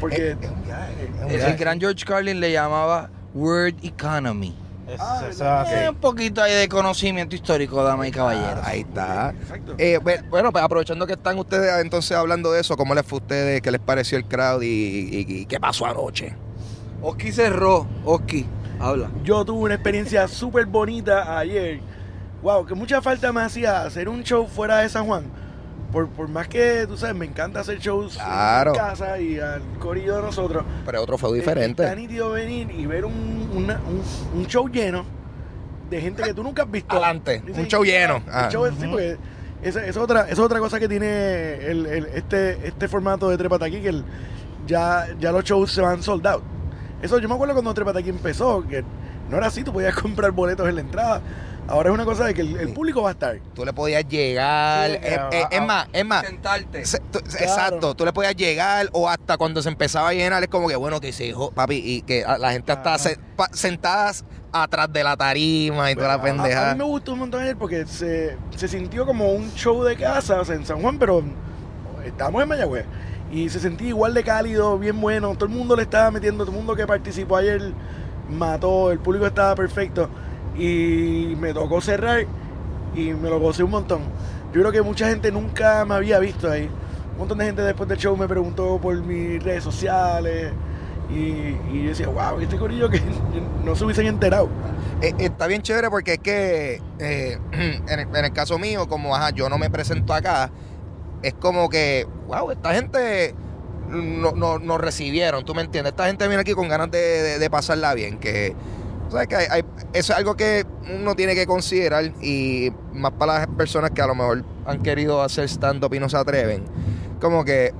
[0.00, 1.50] Porque Es- es un viaje, es un el, viaje.
[1.52, 4.54] el gran George Carlin le llamaba Word Economy.
[4.88, 5.40] es- Ah, es
[5.72, 8.64] Eh, un poquito ahí de conocimiento histórico, damas y caballeros.
[8.64, 9.30] Ahí está.
[9.30, 9.74] Exacto.
[9.78, 13.18] Eh, bu- bueno, pues aprovechando que están ustedes entonces hablando de eso, ¿cómo les fue
[13.18, 13.60] a ustedes?
[13.62, 16.34] ¿Qué les pareció el crowd y, y- y qué pasó anoche?
[17.02, 17.86] Oski cerró.
[18.04, 18.46] Oski,
[18.78, 19.10] habla.
[19.24, 21.80] Yo tuve una experiencia súper bonita ayer.
[22.42, 25.24] Wow, que mucha falta me hacía hacer un show fuera de San Juan.
[25.96, 28.72] Por, por más que, tú sabes, me encanta hacer shows Claro.
[28.72, 30.62] en casa y al corillo de nosotros.
[30.84, 31.96] Pero otro fue Está diferente.
[31.96, 34.02] nítido venir y ver un, una- un,
[34.38, 35.06] un show lleno
[35.88, 36.92] de gente que tú nunca has visto.
[36.96, 38.16] Adelante, un show lleno.
[38.16, 38.50] Un Ah.
[38.52, 39.16] show, sí, porque
[39.62, 43.30] esa esa es otra, esa es otra cosa que tiene el, el- este, este formato
[43.30, 44.04] de Trepata aquí, que el-
[44.66, 46.42] ya, ya los shows se van sold out.
[47.00, 48.84] Eso yo me acuerdo cuando Trepata aquí empezó, que
[49.30, 51.22] no era así, tú podías comprar boletos en la entrada.
[51.68, 53.40] Ahora es una cosa de que el, el público va a estar.
[53.54, 54.88] Tú le podías llegar.
[54.90, 56.24] Sí, eh, eh, a- es más, es más.
[56.24, 56.84] Sentarte.
[56.86, 60.48] se- tú- Exacto, tú le podías llegar o hasta cuando se empezaba a llenar es
[60.48, 64.24] como que bueno que se dijo, papi, y que la gente está se- pa- sentadas
[64.52, 66.72] atrás de la tarima y toda la A- A, pendeja.
[66.72, 70.40] mí me gustó un montón ayer porque se, se sintió como un show de casa,
[70.40, 71.22] o sea, en San Juan, pero
[72.04, 72.84] estábamos en Mayagüez.
[73.32, 75.34] Y se sentía igual de cálido, bien bueno.
[75.34, 77.72] Todo el mundo le estaba metiendo, todo el mundo que participó ayer
[78.30, 80.08] mató, el público estaba perfecto.
[80.58, 82.26] Y me tocó cerrar
[82.94, 84.00] y me lo gocé un montón.
[84.52, 86.70] Yo creo que mucha gente nunca me había visto ahí.
[87.12, 90.52] Un montón de gente después del show me preguntó por mis redes sociales
[91.10, 91.14] Y,
[91.72, 93.00] y yo decía, wow, este corillo que
[93.64, 94.48] no se hubiesen enterado.
[95.02, 97.38] Eh, está bien chévere porque es que eh,
[97.88, 100.50] en, el, caso mío, como ajá, yo no me presento acá,
[101.22, 103.34] es como que, wow, esta gente
[103.88, 105.92] no- no- nos recibieron, ¿tú me entiendes?
[105.92, 108.54] Esta gente viene aquí con ganas de, de- de pasarla bien, que,
[109.14, 110.64] hay- hay- eso es algo que
[110.94, 115.22] uno tiene que considerar y más para las personas que a lo mejor han querido
[115.22, 116.64] hacer stand-up y no se atreven,
[117.20, 117.72] como que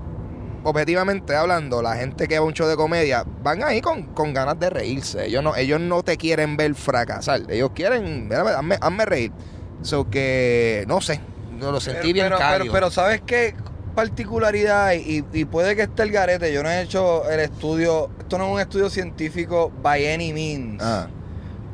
[0.65, 4.35] objetivamente hablando, la gente que va a un show de comedia van ahí con, con
[4.35, 5.27] ganas de reírse.
[5.27, 7.43] Ellos no, ellos no te quieren ver fracasar.
[7.49, 9.33] Ellos quieren, mira, hazme, hazme reír.
[9.83, 11.21] So que, no sé,
[11.61, 13.55] no lo sentí pero, bien pero, pero, pero ¿sabes qué
[13.95, 14.87] particularidad?
[14.87, 15.25] hay?
[15.33, 16.53] Y, y puede que esté el garete.
[16.53, 18.11] Yo no he hecho el estudio.
[18.19, 20.83] Esto no es un estudio científico by any means.
[20.83, 21.09] Ah,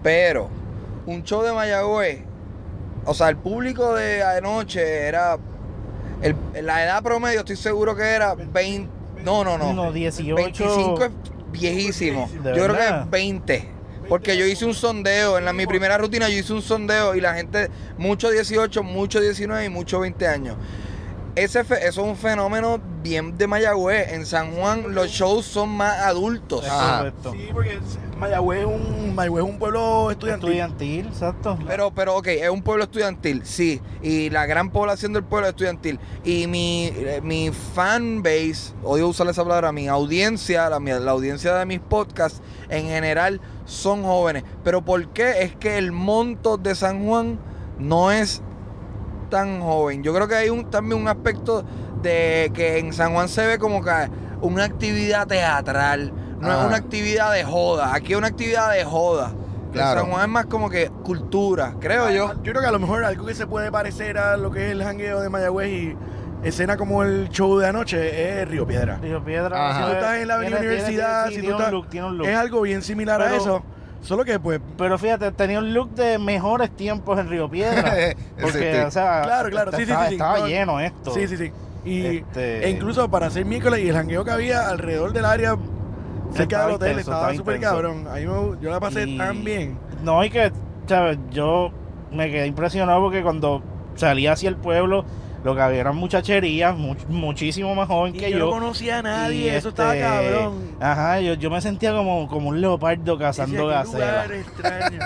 [0.02, 0.48] Pero
[1.06, 2.20] un show de Mayagüez,
[3.04, 5.38] o sea, el público de anoche era.
[6.22, 8.88] el- la edad promedio, estoy seguro que era 20.
[9.24, 9.72] No, no, no.
[9.72, 10.34] No, 18.
[10.36, 11.10] 25 es
[11.50, 12.28] viejísimo.
[12.42, 13.68] ¿De Yo creo que es 20.
[14.08, 17.20] Porque yo hice un sondeo, en la, mi primera rutina yo hice un sondeo y
[17.20, 20.56] la gente, mucho 18, mucho 19 y mucho 20 años.
[21.34, 24.12] Ese fe- eso es un fenómeno bien de Mayagüez.
[24.12, 26.64] En San Juan los shows son más adultos.
[26.68, 27.10] Ah.
[27.32, 27.78] Sí, porque
[28.22, 30.48] Mayagüez es un, Mayagüez es un pueblo estudiantil.
[30.50, 31.58] Estudiantil, exacto.
[31.66, 33.80] Pero, pero, ok, es un pueblo estudiantil, sí.
[34.00, 35.98] Y la gran población del pueblo es estudiantil.
[36.24, 41.10] Y mi, eh, mi fan base, odio usar esa palabra, mi audiencia, la, mi- la
[41.10, 44.44] audiencia de mis podcasts en general son jóvenes.
[44.62, 45.42] Pero ¿por qué?
[45.42, 47.40] Es que el monto de San Juan
[47.80, 48.40] no es
[49.30, 50.04] tan joven.
[50.04, 51.64] Yo creo que hay un, también un aspecto
[52.02, 53.90] de que en San Juan se ve como que
[54.42, 56.12] una actividad teatral.
[56.48, 57.94] No es una actividad de joda.
[57.94, 59.32] Aquí es una actividad de joda.
[59.72, 60.00] Claro.
[60.02, 62.32] San Juan es más como que cultura, creo yo.
[62.42, 64.72] Yo creo que a lo mejor algo que se puede parecer a lo que es
[64.72, 65.96] el jangueo de Mayagüez y
[66.46, 68.98] escena como el show de anoche es Río Piedra.
[69.00, 69.70] Río Piedra.
[69.70, 69.78] Ajá.
[69.78, 71.88] Si tú estás en la avenida tiene- universidad, tiene- si tiene tú un estás- look,
[71.88, 72.26] tiene un look.
[72.28, 73.62] Es algo bien similar a eso.
[74.02, 77.94] Solo que pues Pero fíjate, tenía un look de mejores tiempos en Río Piedra.
[78.42, 80.14] Porque, Sí, o sea, Claro, claro, sí, estaba, sí, sí.
[80.16, 81.14] estaba No, lleno esto.
[81.14, 81.52] sí, sí, sí.
[81.84, 85.56] Y Este- e incluso para hacer miércoles y el jangueo que había alrededor del área
[86.32, 88.06] cerca Estaba del hotel intenso, estaba estaba súper cabrón.
[88.10, 89.78] Ahí me- yo la pasé Y- tan bien.
[90.02, 90.52] No, y que,
[90.86, 91.18] ¿sabes?
[91.30, 91.70] Yo
[92.10, 93.62] me quedé impresionado porque cuando
[93.94, 95.04] salí hacia el pueblo,
[95.44, 98.44] lo que había eran muchacherías, much- muchísimo más joven Y que yo, yo.
[98.46, 100.54] no conocía a nadie, eso estaba este, cabrón.
[100.80, 104.24] Ajá, yo, yo me sentía como, como un leopardo cazando Decía, "Qué gacela.
[104.26, 104.98] lugar extraño.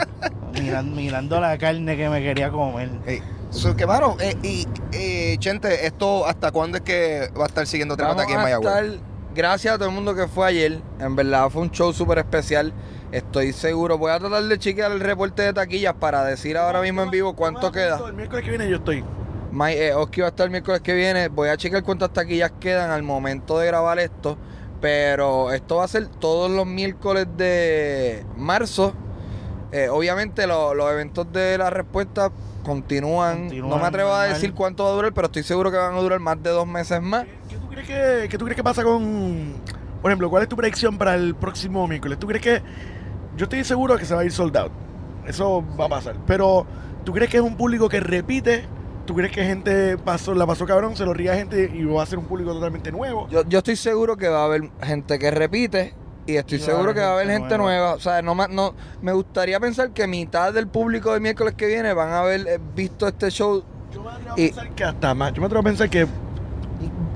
[0.61, 2.91] Miran- mirando la carne que me quería comer.
[3.07, 7.47] Ey, so que, mano, eh, y eh, Chente, ¿esto hasta cuándo es que va a
[7.49, 9.01] estar siguiendo Trepata Vamos aquí en a Mayagüez?
[9.37, 10.81] Gracias a todo el mundo que fue ayer.
[10.99, 12.73] En verdad fue un show súper especial.
[13.13, 13.99] Estoy seguro.
[13.99, 17.37] Voy a tratar de chequear el reporte de taquillas para decir ahora mismo en vivo
[17.37, 18.01] cuánto queda.
[18.09, 19.05] El miércoles que viene yo estoy.
[19.53, 21.29] My, eh, Oski va a estar el miércoles que viene.
[21.29, 24.37] Voy a checar cuántas taquillas quedan al momento de grabar esto.
[24.81, 28.93] Pero esto va a ser todos los miércoles de marzo.
[29.73, 32.31] Eh, obviamente lo- los eventos de la respuesta
[32.65, 33.43] continúan.
[33.45, 35.95] Continúan No me atrevo a decir cuánto va a durar, pero estoy seguro que van
[35.95, 37.25] a durar más de dos meses más.
[37.77, 39.55] ¿Qué tú crees que, qué tú crees que pasa con...
[40.01, 42.19] Por ejemplo, ¿cuál es tu predicción para el próximo miércoles?
[42.19, 42.63] ¿Tú crees que...
[43.37, 44.73] Yo estoy seguro que se va a ir sold out.
[45.27, 46.17] Eso va a pasar.
[46.27, 46.67] Pero,
[47.05, 48.65] ¿tú crees que es un público que repite?
[49.05, 52.07] ¿Tú crees que gente pasó, la pasó cabrón, se lo ría gente y va a
[52.07, 53.29] ser un público totalmente nuevo?
[53.29, 55.95] Yo, yo estoy seguro que va a haber gente que repite
[56.27, 57.79] y estoy a seguro que va a haber gente nueva.
[57.81, 57.95] nueva.
[57.95, 61.93] O sea, no, no me gustaría pensar que mitad del público del miércoles que viene
[61.93, 63.63] van a haber eh, visto este show.
[63.93, 65.33] Yo me atrevo a Y- pensar que hasta más.
[65.35, 66.07] Yo me atrevo a pensar que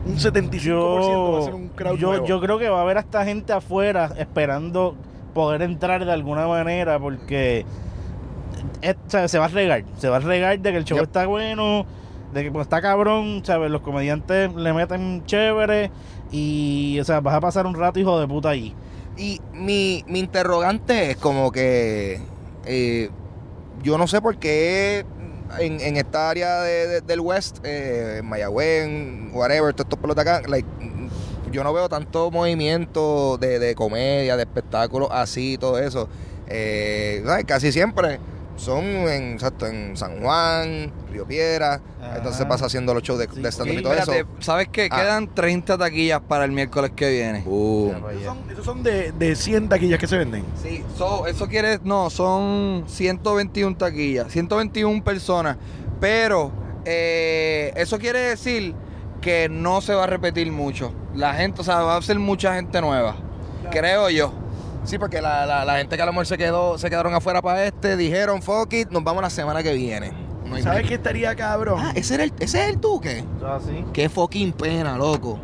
[0.07, 2.27] un 75% va a ser Yo, un crowd yo, nuevo.
[2.27, 4.95] yo creo que va a haber hasta gente afuera esperando
[5.35, 7.65] poder entrar de alguna manera porque
[8.83, 11.07] es- sea, se va a regar, se va a regar de que el show Yep.
[11.07, 11.85] está bueno,
[12.33, 13.71] de que pues, está cabrón, ¿sabes?
[13.71, 15.91] Los comediantes le meten chévere
[16.33, 18.75] y, o sea, vas a pasar un rato hijo de puta allí.
[19.17, 22.21] Y mi, mi interrogante es como que
[22.65, 23.11] eh,
[23.83, 25.05] yo no sé por qué
[25.59, 28.89] en, en esta área de- de- del West, eh, en Mayagüez,
[29.33, 30.69] whatever, todos estos pelotas acá, like,
[31.51, 36.09] yo no veo tanto movimiento de, de comedia, de espectáculos así, todo eso.
[36.47, 37.25] Eh.
[37.47, 38.19] Casi siempre
[38.61, 42.17] son en, exacto, en San Juan, Río Piedra, Ajá.
[42.19, 44.13] entonces pasa haciendo los shows de, Sí, de stand-up y todo eso.
[44.41, 44.89] ¿Sabes qué?
[44.91, 45.01] Ah.
[45.01, 47.41] Quedan 30 taquillas para el miércoles que viene.
[47.43, 47.97] Boom.
[48.11, 50.45] Esos son, esos son de, de 100 taquillas que se venden.
[50.63, 55.57] Sí, so- eso quiere, no, son 121 taquillas, 121 personas,
[56.01, 56.53] pero
[56.85, 58.75] eh, eso quiere decir
[59.21, 60.93] que no se va a repetir mucho.
[61.15, 63.17] La gente, o sea, va a ser mucha gente nueva,
[63.71, 64.33] creo yo.
[64.85, 67.43] Sí, porque la, la, la gente que a lo mejor se quedó, se quedaron afuera
[67.43, 70.13] para este, dijeron, fuck it, nos vamos la semana que viene.
[70.47, 71.79] No hay ¿Sabes qué estaría cabrón?
[71.81, 73.25] Ah, ese, era el, ese es el Duque.
[73.47, 73.85] Así.
[73.93, 75.39] Qué fucking pena, loco.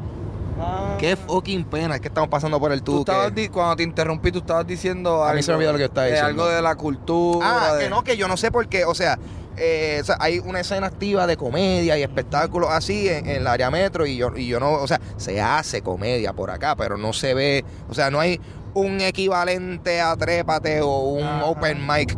[0.59, 0.97] Ah.
[0.99, 3.01] Qué fucking pena es que estamos pasando por el Tú tubo.
[3.01, 5.73] estabas que- di- cuando te interrumpí, tú estabas diciendo A algo, mí se me olvidó
[5.73, 6.43] lo que estaba de diciendo.
[6.45, 7.47] algo de la cultura.
[7.71, 8.85] Ah, de- que no, que yo no sé por qué.
[8.87, 9.19] O sea,
[9.57, 13.47] eh, o sea, hay una escena activa de comedia y espectáculos así en, en el
[13.47, 16.97] área metro y yo, y yo no, o sea, se hace comedia por acá, pero
[16.97, 18.41] no se ve, o sea, no hay
[18.75, 21.47] un equivalente a Trépate o un Ajá.
[21.47, 22.17] open mic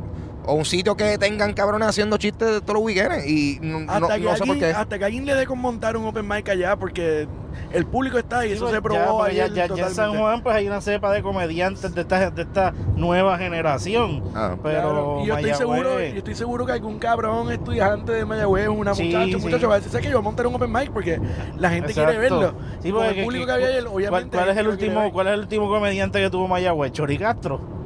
[0.48, 3.92] o un sitio que tengan cabrones haciendo chistes de todos los weekends y no, no-
[3.92, 4.76] Hasta, que no sé por alguien, qué.
[4.76, 7.28] hasta que alguien le dé con montar un open mic allá porque
[7.72, 10.16] el público está Sí, eso pues, se probó ya, porque ya, ya- ya en San.
[10.16, 14.22] Juan pues hay una cepa de comediantes de esta, de esta nueva generación.
[14.34, 14.56] Ah.
[14.62, 18.68] Pero Claro, y yo estoy seguro, yo estoy seguro que algún cabrón estudiante de Mayagüez,
[18.68, 19.34] una Sí, muchacha, sí.
[19.34, 20.10] un muchacho va a decir, "¿Sabes qué?
[20.12, 21.20] yo voy a montar un open mic porque
[21.58, 22.10] la gente Exacto.
[22.10, 22.54] quiere verlo.
[22.82, 24.36] Sí, porque el que- público que- que había ayer, ¿cuál, obviamente.
[24.36, 25.12] cuál es el último.
[25.12, 26.92] ¿Cuál es el último comediante que tuvo Mayagüez?
[26.92, 27.77] Chori Castro.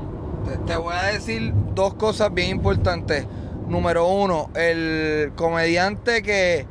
[0.48, 3.26] Te, te voy a decir dos cosas bien importantes.
[3.68, 6.66] Número uno, el comediante que.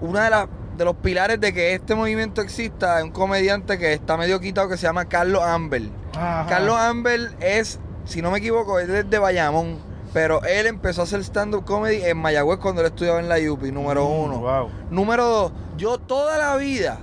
[0.00, 3.92] Una de las de los pilares de que este movimiento exista es un comediante que
[3.92, 5.82] está medio quitado que se llama Carlos Amber.
[6.16, 6.46] Ajá.
[6.48, 9.78] Carlos Amber es, si no me equivoco, es desde Bayamón.
[10.14, 13.72] Pero él empezó a hacer stand-up comedy en Mayagüez cuando él estudiaba en la UPI,
[13.72, 14.38] número Mm, uno.
[14.38, 14.70] Wow.
[14.90, 16.98] Número dos, yo toda la vida,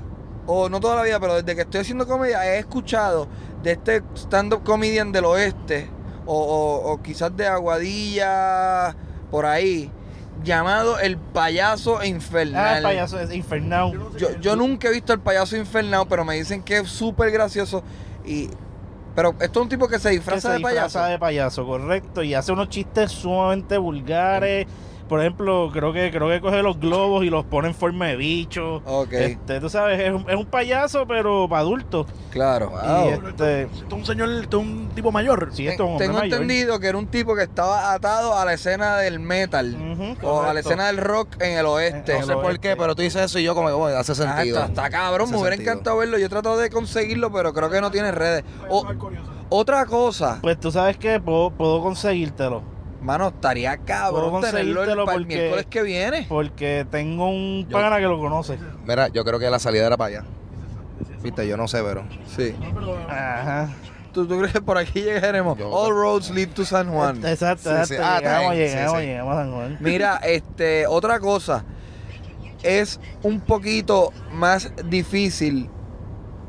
[0.48, 3.28] o no toda la vida, pero desde que estoy haciendo comedia, he escuchado
[3.62, 5.88] de este stand-up comedian del oeste,
[6.26, 8.96] o, o- o quizás de Aguadilla,
[9.32, 9.90] por ahí,
[10.44, 12.66] llamado El Payaso Infernal.
[12.66, 13.94] Ah, el payaso es infernal.
[14.18, 17.84] Yo, yo nunca he visto El Payaso Infernal, pero me dicen que es súper gracioso.
[18.26, 18.50] Y,
[19.16, 20.86] pero esto es un tipo que se que disfraza se de payaso.
[20.88, 24.68] disfraza de payaso, correcto, y hace unos chistes sumamente vulgares.
[25.08, 28.16] Por ejemplo, creo que creo que coge los globos y los pone en forma de
[28.16, 28.78] bicho.
[28.86, 32.08] Ok, Este, tú sabes, es un, es un payaso, pero para adultos.
[32.32, 32.72] claro.
[32.82, 35.50] Pero este, Esto es un señor, esto es un tipo mayor.
[35.54, 36.42] sí, esto es un hombre Tengo mayor.
[36.42, 39.78] entendido que era un tipo que estaba atado a la escena del metal.
[40.24, 42.14] O a la escena del rock en el oeste.
[42.14, 44.14] En No sé por qué, pero tú dices eso y yo como que bueno, hace
[44.14, 44.58] Ah, sentido.
[44.60, 46.18] está, está cabrón, me hubiera encantado verlo.
[46.18, 48.44] Yo he tratado de conseguirlo, pero creo que no tiene redes.
[48.70, 48.86] O-
[49.50, 52.64] otra cosa, Pues tú sabes que puedo, puedo conseguírtelo.
[53.06, 56.26] Mano, estaría cabrón tenerlo el, para miércoles que viene.
[56.28, 58.58] Porque tengo un Yo- pana que lo conoce.
[58.86, 60.24] Mira, yo creo que la salida era para allá.
[61.24, 62.04] Viste, yo no sé, pero.
[62.36, 62.54] Sí.
[63.10, 63.70] Ajá.
[64.14, 65.58] ¿Tú, tú crees que por aquí llegaremos?
[65.58, 67.18] Yo- All roads lead to San Juan.
[67.26, 67.94] Exacto, Sí, exacto.
[67.96, 68.02] sí.
[68.02, 68.68] Ah, llegamos, bien.
[68.70, 69.06] llegamos, Sí, sí.
[69.08, 69.78] llegamos a San Juan.
[69.82, 71.64] Mira, este, otra cosa.
[72.64, 75.70] Es un poquito más difícil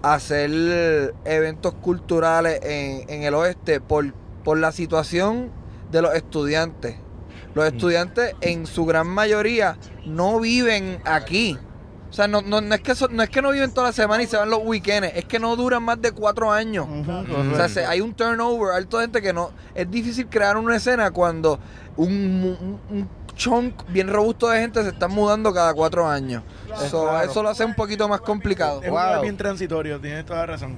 [0.03, 4.13] hacer eventos culturales en, en el oeste por,
[4.45, 5.51] por la situación
[5.91, 6.97] de los estudiantes.
[7.55, 11.59] Los estudiantes en su gran mayoría no viven aquí.
[12.11, 13.93] O sea, no, no, no es que so- no es que no viven toda la
[13.93, 16.87] semana y se van los weekends, es que no duran más de cuatro años.
[17.53, 19.51] O sea, se- hay un turnover, hay toda gente que no.
[19.75, 21.59] Es difícil crear una escena cuando
[21.97, 22.09] un,
[22.61, 26.43] un, un chunk bien robusto de gente se está mudando cada cuatro años.
[26.91, 27.31] So, claro.
[27.31, 28.83] Eso lo hace un poquito más complicado.
[28.83, 29.23] Es Wow.
[29.23, 30.77] bien transitorio, tienes toda la razón.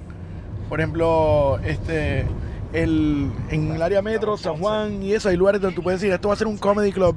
[0.69, 2.25] Por ejemplo, este
[2.73, 6.13] el, en el área metro, San Juan y eso, hay lugares donde tú puedes decir,
[6.13, 7.17] esto va a ser un comedy club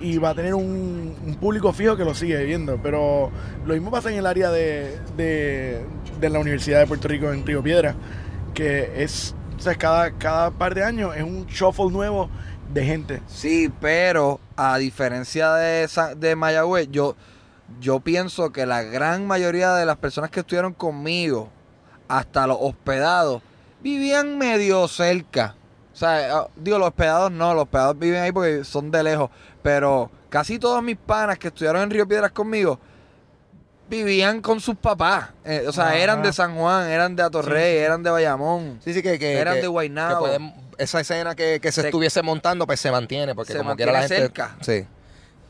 [0.00, 2.78] y va a tener un, público fijo que lo sigue viendo.
[2.82, 3.30] Pero
[3.66, 5.84] lo mismo pasa en el área de, de,
[6.20, 7.94] de la Universidad de Puerto Rico en Río Piedra,
[8.54, 12.28] que es, o cada, cada par de años es un shuffle nuevo
[12.72, 13.22] de gente.
[13.26, 17.16] Sí, pero a diferencia de, de Mayagüez, yo,
[17.80, 21.48] yo pienso que la gran mayoría de las personas que estuvieron conmigo,
[22.08, 23.42] hasta los hospedados,
[23.84, 25.54] vivían medio cerca.
[25.92, 29.30] O sea, ah, digo, los hospedados no, los hospedados viven ahí porque son de lejos.
[29.62, 32.80] Pero casi todos mis panas que estudiaron en Río Piedras conmigo
[33.88, 35.28] vivían con sus papás.
[35.44, 35.96] Eh, o sea, Ajá.
[35.98, 38.80] eran de San Juan, eran de Atorrey, eran de Bayamón.
[38.82, 39.18] Sí, sí, que.
[39.18, 40.20] que Eran que- de Guaynabo.
[40.20, 43.34] pueden- esa escena que, que se, Se- estuviese montando, pues se mantiene.
[43.34, 44.16] Porque Se como quiera la gente.
[44.16, 44.56] cerca.
[44.62, 44.84] Sí.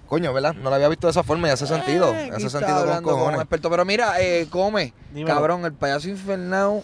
[0.07, 0.53] Coño, ¿verdad?
[0.55, 2.13] No la había visto de esa forma y hace sentido.
[2.15, 3.41] Eh, hace sentido con como cojones.
[3.41, 3.71] experto.
[3.71, 5.35] Pero mira, eh, come, Dímelo.
[5.35, 6.83] cabrón, el payaso infernal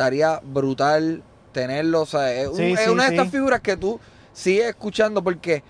[0.00, 2.02] estaría brutal tenerlo.
[2.02, 4.00] O sea, es, un- Sí, es sí, una de estas figuras que tú
[4.32, 5.62] sigues escuchando porque.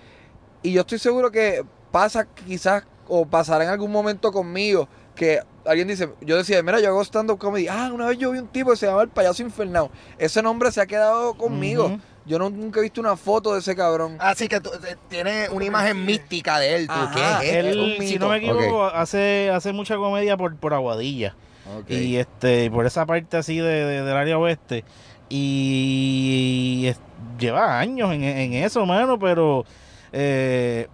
[0.63, 5.87] Y yo estoy seguro que pasa quizás o pasará en algún momento conmigo que alguien
[5.87, 7.67] dice, yo decía, mira, yo hago stand-up comedy.
[7.67, 9.89] Ah, una vez yo vi un tipo que se llama el payaso infernal.
[10.17, 11.97] Ese nombre se ha quedado conmigo.
[12.25, 14.15] Yo no- nunca he visto una foto de ese cabrón.
[14.19, 16.87] Así que tú- eh, tiene una imagen mística de él.
[16.87, 17.55] Tú, Ajá, ¿Qué es?
[17.55, 21.35] Él, Es un si no me equivoco, hace, hace mucha comedia por, por Aguadilla.
[21.89, 24.83] Y este, por esa parte así de, de- del área oeste.
[25.29, 26.99] Y, es-
[27.39, 29.65] lleva años en, en eso, mano, pero
[30.11, 30.87] eh,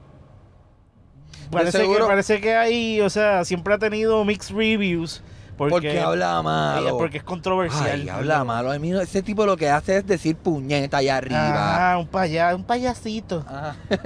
[1.51, 5.21] parece, que, parece que hay, o sea, siempre ha tenido mixed reviews.
[5.57, 6.97] Porque, Porque, habla malo.
[6.99, 8.01] porque es controversial.
[8.01, 8.71] Ay, habla malo.
[8.71, 11.93] A mí no- ese tipo lo que hace es decir puñeta allá arriba.
[11.93, 13.43] Ah, un payas, un payasito.
[13.47, 13.75] Ajá.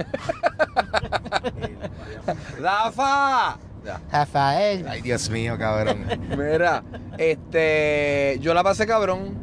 [2.58, 3.58] Rafa.
[4.10, 4.86] Rafael.
[4.88, 6.06] Ay, Dios mío, cabrón.
[6.30, 6.82] Mira,
[7.18, 9.36] este, yo la pasé cabrón.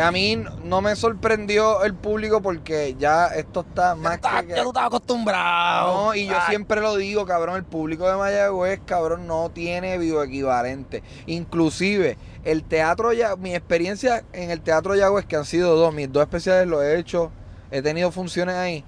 [0.00, 4.48] A mí no me sorprendió el público porque ya esto está más que...
[4.48, 6.06] ya tú estabas acostumbrado.
[6.06, 6.46] No, y yo Ay.
[6.48, 11.02] siempre lo digo, cabrón, el público de Mayagüez, cabrón, no tiene bioequivalente.
[11.26, 16.10] Inclusive, el teatro ya, mi experiencia en el teatro Yagüez, que han sido dos, mis
[16.10, 17.30] dos especiales los he hecho,
[17.70, 18.84] he tenido funciones ahí,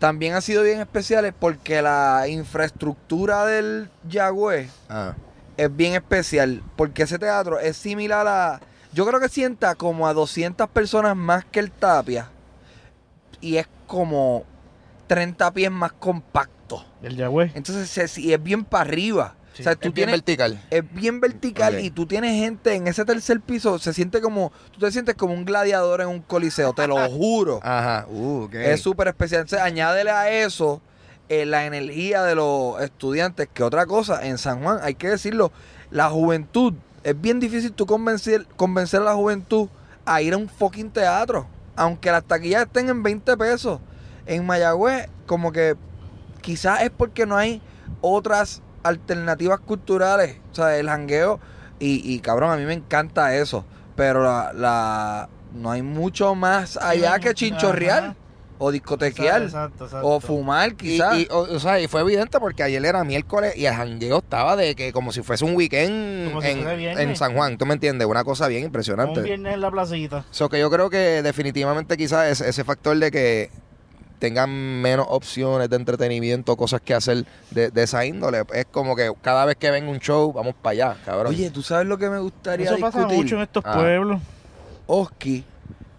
[0.00, 5.14] también han sido bien especiales porque la infraestructura del Yagüez Ah.
[5.56, 8.60] es bien especial, porque ese teatro es similar a,
[8.94, 12.30] yo creo que sienta como a 200 personas más que el Tapia,
[13.40, 14.44] y es como
[15.06, 16.84] 30 pies más compacto.
[17.02, 17.52] El Yagüe.
[17.54, 19.34] Entonces sí, es bien para arriba.
[19.52, 20.60] Sí, o sea, tú Es bien tienes, vertical.
[20.70, 24.80] es bien vertical y tú tienes gente en ese tercer piso, se siente como, tú
[24.80, 27.60] te sientes como un gladiador en un coliseo, te lo juro.
[27.62, 28.06] Ajá.
[28.08, 28.54] Uh, ok.
[28.54, 29.42] Es súper especial.
[29.42, 30.80] Entonces, añádele a eso
[31.28, 35.52] eh, la energía de los estudiantes, que otra cosa, en San Juan, hay que decirlo,
[35.92, 39.68] la juventud, es bien difícil tú convencer, convencer a la juventud
[40.06, 43.80] a ir a un fucking teatro, aunque las taquillas estén en 20 pesos.
[44.26, 45.76] En Mayagüez, como que
[46.40, 47.62] quizás es porque no hay
[48.00, 51.40] otras alternativas culturales, o sea, el jangueo,
[51.78, 53.64] y, y cabrón, a mí me encanta eso,
[53.96, 58.16] pero la, la- no hay mucho más allá que chinchorreal Ajá.
[58.58, 60.06] O discotequear Exacto, exacto.
[60.08, 61.18] o fumar quizás.
[61.18, 64.54] y, o, o sea, y fue evidente porque ayer era miércoles y el jangueo estaba
[64.56, 68.06] de que como si fuese un weekend Como en, San Juan, ¿tú me entiendes?
[68.06, 69.20] Una cosa bien Un impresionante.
[69.22, 70.24] viernes en la placita.
[70.30, 73.50] So que yo creo que definitivamente quizás ese, ese factor de que
[74.20, 74.48] tengan
[74.80, 79.44] menos opciones de entretenimiento, cosas que hacer de, de esa índole, es como que cada
[79.44, 81.26] vez que ven un show, vamos para allá, cabrón.
[81.34, 83.74] Oye, ¿tú sabes lo que me gustaría Eso pasa mucho en estos Ah.
[83.74, 84.20] pueblos.
[84.86, 85.44] Oski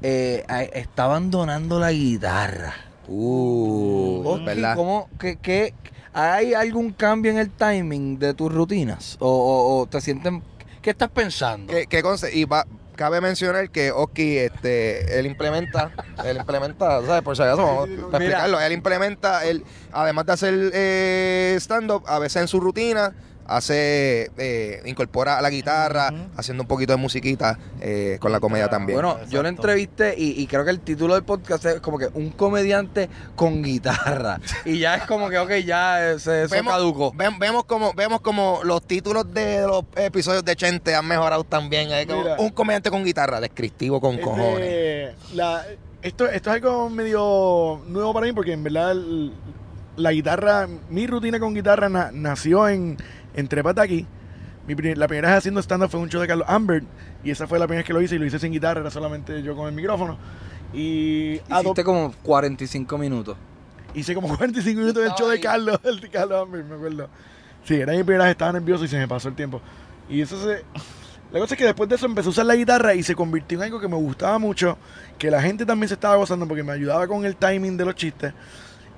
[0.01, 2.73] eh, está abandonando la guitarra.
[3.07, 4.75] uh, Oski, ¿verdad?
[4.75, 5.73] ¿cómo, qué, qué-
[6.13, 9.17] ¿Hay algún cambio en el timing de tus rutinas?
[9.19, 10.41] ¿O, o- o te sienten...
[10.81, 11.73] ¿Qué estás pensando?
[11.73, 15.91] ¿Qué, qué y va- cabe mencionar que Oski, este, él implementa,
[16.23, 17.21] él implementa, ¿sabes?
[17.21, 18.59] Por si acaso, vamos a explicarlo.
[18.61, 23.13] Él implementa, él, además de hacer eh, stand-up, a veces en su rutina,
[23.45, 28.65] hace, eh, incorpora a la guitarra, haciendo un poquito de musiquita eh, con la comedia
[28.65, 28.95] Ah, también.
[28.97, 32.07] Bueno, yo lo entrevisté y, y creo que el título del podcast es como que
[32.13, 34.39] un comediante con guitarra.
[34.65, 37.11] Y ya es como que, ok, ya eso Vemos- caducó.
[37.13, 41.89] Ven- vemos como vemos como los títulos de los episodios de Chente han mejorado también.
[42.07, 45.15] Como un comediante con guitarra, descriptivo con Este, cojones.
[45.33, 45.63] la-
[46.01, 49.33] esto, esto es algo medio nuevo para mí porque en verdad el-
[49.97, 52.97] la guitarra, mi rutina con guitarra na- nació en,
[53.35, 54.07] en Trépate aquí.
[54.67, 56.85] Mi la primera vez haciendo stand-up fue un show de Carlos Ambert
[57.23, 58.89] y esa fue la primera vez que lo hice y lo hice sin guitarra, era
[58.89, 60.17] solamente yo con el micrófono.
[60.73, 63.37] Y Hiciste como 45 minutos.
[63.93, 65.39] hice como 45 minutos del show de.
[65.39, 67.09] Carlos, el de Carlos Ambert, me acuerdo.
[67.63, 69.61] Sí, era mi primera vez, estaba nervioso y se me pasó el tiempo.
[70.09, 70.63] Y eso se...
[71.31, 73.57] La cosa es que después de eso empecé a usar la guitarra y se convirtió
[73.57, 74.77] en algo que me gustaba mucho,
[75.17, 77.95] que la gente también se estaba gozando porque me ayudaba con el timing de los
[77.95, 78.33] chistes.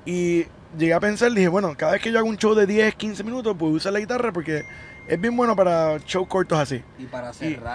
[0.05, 0.45] Y
[0.77, 3.23] llegué a pensar, dije, bueno, cada vez que yo hago un show de 10, 15
[3.23, 4.63] minutos, puedo usar la guitarra porque
[5.07, 6.81] es bien bueno para shows cortos así.
[6.99, 7.31] Y para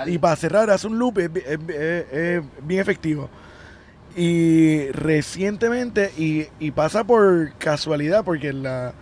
[0.09, 3.31] Y, y para cerrar, hace un loop, es, bi- es bi- es- es bien efectivo.
[4.15, 8.93] Y recientemente, y, y pasa por casualidad, porque la,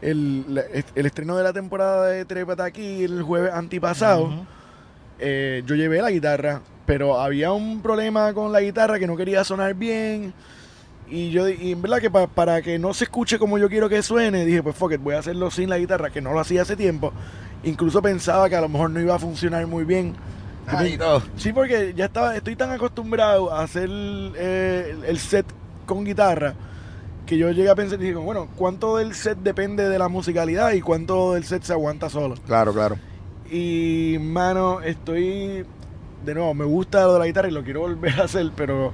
[0.00, 4.46] el, la- el estreno de la temporada de Trépate aquí el jueves antipasado,
[5.18, 9.44] eh, yo llevé la guitarra, pero había un problema con la guitarra que no quería
[9.44, 10.32] sonar bien.
[11.08, 13.88] Y yo, y en verdad que pa- para que no se escuche como yo quiero
[13.88, 16.40] que suene, dije, pues fuck it, voy a hacerlo sin la guitarra, que no lo
[16.40, 17.12] hacía hace tiempo.
[17.62, 20.14] Incluso pensaba que a lo mejor no iba a funcionar muy bien.
[20.66, 21.22] Ahí todo.
[21.36, 25.44] Sí, porque ya estaba, estoy tan acostumbrado a hacer eh, el set
[25.84, 26.54] con guitarra
[27.26, 30.72] que yo llegué a pensar y digo, bueno, ¿cuánto del set depende de la musicalidad
[30.72, 32.34] y cuánto del set se aguanta solo?
[32.46, 32.96] Claro, claro.
[33.50, 35.66] Y, mano, estoy.
[36.24, 38.92] De nuevo, me gusta lo de la guitarra y lo quiero volver a hacer, pero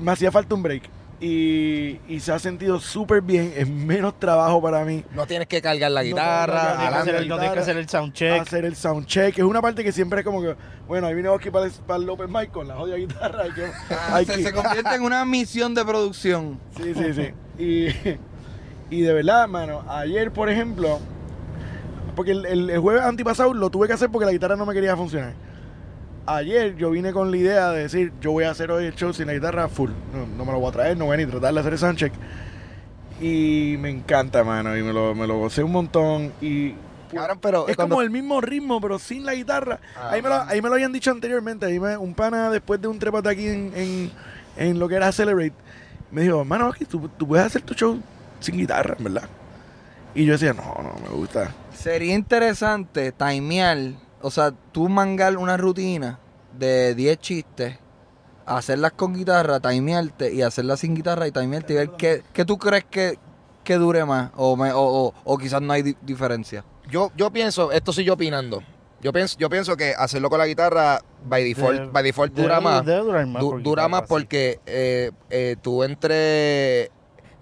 [0.00, 0.82] me hacía falta un break.
[1.20, 5.60] Y, y se ha sentido súper bien, es menos trabajo para mí No tienes que
[5.60, 6.62] cargar la No, guitarra.
[6.62, 8.40] no, no, Tienes que hacer el- no tienes que hacer el soundcheck.
[8.42, 9.38] hacer el soundcheck.
[9.38, 10.54] Es una parte que siempre es como que,
[10.86, 13.42] bueno, ahí viene Oski para el, para el open mic con la jodida guitarra.
[13.42, 13.64] Hay que,
[14.12, 16.60] hay se, que- se convierte en una misión de producción.
[16.76, 17.32] Sí, sí, sí.
[17.60, 18.16] Y,
[18.96, 21.00] y de verdad, mano, ayer, por ejemplo,
[22.14, 24.72] porque el, el- el jueves antipasado lo tuve que hacer porque la guitarra no me
[24.72, 25.32] quería funcionar.
[26.36, 29.12] Ayer yo vine con la idea de decir, yo voy a hacer hoy el show
[29.14, 29.90] sin la guitarra full.
[30.12, 31.78] No, no me lo voy a traer, no voy a ni tratar de hacer el
[31.78, 32.12] soundcheck.
[33.20, 36.32] Y me encanta, mano, y me lo, me lo gocé un montón.
[36.40, 36.74] Y
[37.12, 39.80] Cabrón, pero es cuando- como el mismo ritmo, pero sin la guitarra.
[39.96, 41.66] Ah, ahí, me lo, ahí me lo habían dicho anteriormente.
[41.66, 44.10] Ahí me- un pana, después de un trepate aquí en, en,
[44.56, 45.54] en lo que era Celebrate,
[46.10, 47.98] me dijo, mano, aquí tú, tú puedes hacer tu show
[48.40, 49.28] sin guitarra, verdad.
[50.14, 51.50] Y yo decía, no, no, me gusta.
[51.74, 53.78] Sería interesante timear,
[54.22, 56.18] o sea, tú mangar una rutina
[56.58, 57.78] de 10 chistes,
[58.46, 62.58] hacerlas con guitarra, timearte y hacerlas sin guitarra y timearte y ver qué, qué tú
[62.58, 63.18] crees que,
[63.64, 66.64] que dure más o, me- o, o- o quizás no hay di- diferencia.
[66.90, 68.62] Yo, yo pienso, esto sí yo opinando.
[69.00, 72.42] Yo pienso, yo pienso que hacerlo con la guitarra by default, Debe- by default debe-
[72.42, 72.84] dura más.
[72.84, 74.06] debe durar más Du- por dura guitarra, más sí.
[74.08, 76.90] porque eh, eh, tú entre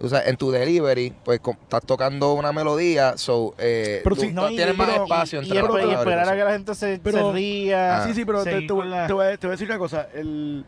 [0.01, 4.33] o sea, en tu delivery, pues estás tocando una melodía, so eh, Pero tú, sí,
[4.33, 6.45] no, tienes y- más pero- espacio y, entre y las y palabras, esperar a que
[6.45, 7.97] la gente se, Pero- se ría.
[8.03, 8.07] Ah.
[8.07, 9.57] Sí, sí, pero te, seguir te voy- con la- te voy, a- te voy a
[9.57, 10.09] decir una cosa.
[10.15, 10.65] El,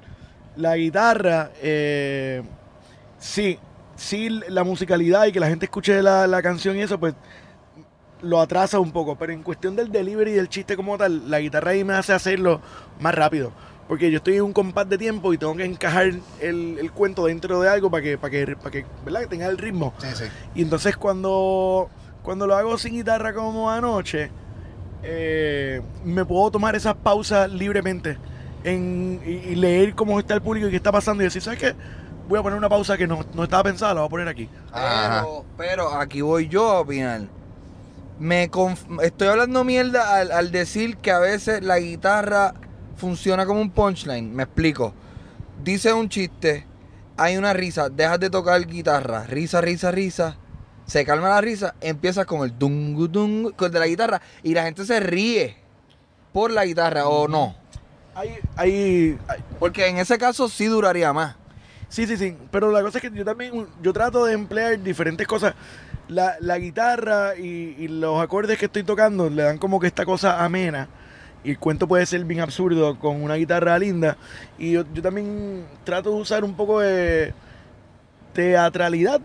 [0.57, 2.43] la guitarra, eh,
[3.19, 3.59] sí,
[3.97, 7.15] sí, la musicalidad y que la gente escuche la, la canción y eso, pues
[8.23, 9.17] lo atrasa un poco.
[9.17, 12.13] Pero en cuestión del delivery y del chiste como tal, la guitarra ahí me hace
[12.13, 12.61] hacerlo
[13.01, 13.53] más rápido.
[13.89, 17.25] Porque yo estoy en un compás de tiempo y tengo que encajar el, el cuento
[17.25, 19.21] dentro de algo para que, para que, para que, ¿verdad?
[19.23, 19.95] que tenga el ritmo.
[19.99, 20.25] Sí, sí.
[20.55, 21.89] Y entonces cuando,
[22.23, 24.31] cuando lo hago sin guitarra como anoche,
[25.03, 28.19] eh, me puedo tomar esas pausas libremente
[28.63, 31.59] en, y, y leer cómo está el público y qué está pasando y decir, ¿sabes
[31.59, 31.75] qué?
[32.29, 34.51] Voy a poner una pausa que no, no estaba pensada, la voy a poner aquí.
[34.71, 35.23] Ajá.
[35.23, 37.23] Pero, pero aquí voy yo a opinar.
[38.19, 42.53] Me conf- estoy hablando mierda al, al decir que a veces la guitarra
[42.99, 44.35] funciona como un punchline.
[44.35, 44.93] Me explico.
[45.63, 46.67] Dice un chiste,
[47.17, 50.37] hay una risa, dejas de tocar guitarra, risa, risa, risa.
[50.87, 54.55] Se calma la risa, empiezas con el dungu dungu con el de la guitarra y
[54.55, 55.57] la gente se ríe
[56.33, 57.55] por la guitarra o no.
[58.15, 61.37] Hay, hay, hay- Porque en ese caso sí duraría más.
[61.89, 65.27] sí, sí, sí, pero la cosa es que yo también, yo trato de emplear diferentes
[65.27, 65.55] cosas.
[66.09, 70.07] La, la guitarra y, y los acordes que estoy tocando le dan como que esta
[70.07, 70.89] cosa amena.
[71.45, 74.17] Y el cuento puede ser bien absurdo con una guitarra linda.
[74.59, 77.33] Y yo, yo también trato de usar un poco de
[78.33, 79.21] teatralidad.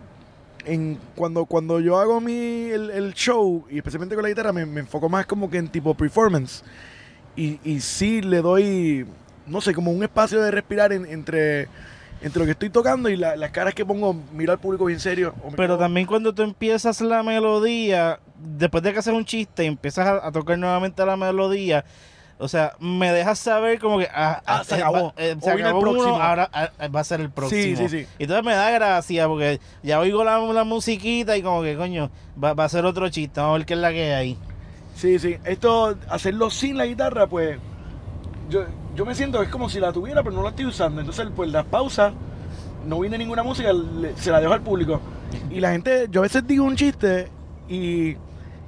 [0.66, 4.66] En cuando, cuando yo hago mi, el, el show, y especialmente con la guitarra, me,
[4.66, 6.64] me enfoco más como que en tipo performance.
[7.36, 9.06] Y, y sí le doy,
[9.46, 11.68] no sé, como un espacio de respirar en- entre,
[12.22, 15.02] entre lo que estoy tocando y la- las caras que pongo, miro al público bien
[15.02, 15.34] serio.
[15.58, 20.08] Pero también cuando tú empiezas la melodía, después de que haces un chiste y empiezas
[20.08, 21.84] a, a tocar nuevamente la melodía,
[22.40, 25.14] o sea, me dejas saber como que ah, Ah, se eh, acabó.
[25.18, 27.62] eh, se el acabó uno, ahora ah, va a ser el próximo.
[27.62, 28.08] Sí, sí, sí.
[28.18, 32.10] Y entonces me da gracia porque ya oigo la, la musiquita y como que coño,
[32.42, 34.38] va, va a ser otro chiste, vamos a ver qué es la que hay.
[34.96, 35.38] Sí, sí.
[35.46, 37.58] Esto, hacerlo sin la guitarra, pues.
[38.50, 38.66] Yo,
[38.96, 41.00] yo me siento es como si la tuviera, pero no la estoy usando.
[41.02, 42.14] Entonces, pues las pausas,
[42.86, 45.00] no viene ninguna música, le- se la dejo al público.
[45.50, 47.28] Y la gente, yo a veces digo un chiste
[47.70, 48.16] y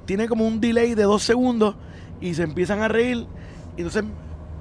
[0.06, 1.76] tiene como un delay de dos segundos
[2.20, 3.26] y se empiezan a reír.
[3.76, 4.04] Y entonces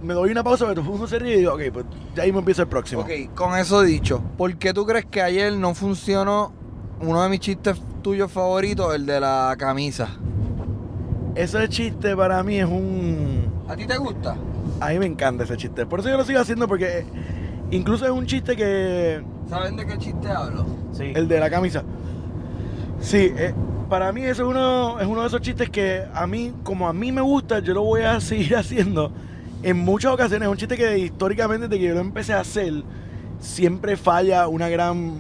[0.02, 1.86] me doy una pausa, pero todo el mundo se ríe y digo, ok, pues
[2.16, 3.02] ya ahí me empieza el próximo.
[3.02, 6.52] Ok, con eso dicho, ¿por qué tú crees que ayer no funcionó
[7.00, 10.10] uno de mis chistes tuyos favoritos, el de la camisa?
[11.36, 13.52] Ese chiste para mí es un.
[13.68, 14.36] ¿A ti te gusta?
[14.80, 15.86] A mí me encanta ese chiste.
[15.86, 17.06] Por eso yo lo sigo haciendo porque eh,
[17.72, 20.66] incluso es un chiste que ¿Saben de qué chiste hablo?
[20.92, 21.12] Sí.
[21.16, 21.84] El de la camisa.
[23.00, 23.54] Sí, eh,
[23.90, 26.94] para mí eso es uno, es uno de esos chistes que a mí, como a
[26.94, 29.12] mí me gusta, yo lo voy a seguir haciendo
[29.64, 30.48] en muchas ocasiones.
[30.48, 32.74] Es un chiste que históricamente, desde que yo lo empecé a hacer,
[33.40, 35.20] siempre falla una gran...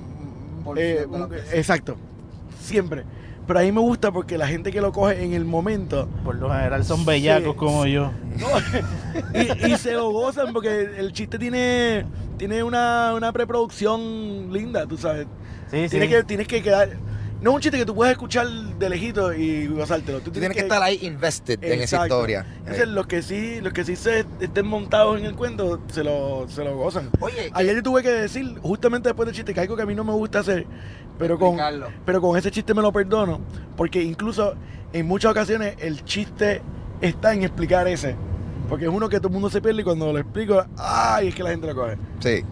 [0.77, 1.95] Eh, un- exacto,
[2.59, 3.03] siempre.
[3.47, 6.33] Pero a mí me gusta porque la gente que lo coge en el momento Por
[6.37, 7.57] lo general son bellacos Sí.
[7.59, 8.11] como yo.
[8.39, 8.47] no,
[9.67, 12.05] y, y se lo gozan porque el chiste tiene,
[12.37, 15.27] tiene una, una preproducción linda, tú sabes.
[15.69, 15.89] Sí, sí.
[15.89, 16.89] Tienes que, tienes que quedar.
[17.41, 20.19] No es un chiste que tú puedes escuchar de lejito y gozártelo.
[20.19, 22.45] Tú Tú tienes que estar ahí invested en esa historia.
[22.59, 26.47] Entonces, los que sí, los que sí se estén montados en el cuento, se lo,
[26.47, 27.09] se lo gozan.
[27.19, 29.93] Oye, Ayer yo tuve que decir, justamente después del chiste, que algo que a mí
[29.93, 30.65] no me gusta hacer,
[31.19, 31.57] pero con,
[32.05, 33.41] pero con ese chiste me lo perdono,
[33.75, 34.55] porque incluso
[34.93, 36.61] en muchas ocasiones el chiste
[37.01, 38.15] está en explicar ese.
[38.69, 41.27] Porque es uno que todo el mundo se pierde y cuando lo explico, ¡ay!
[41.27, 41.97] Es que la gente lo coge.
[42.19, 42.43] Sí.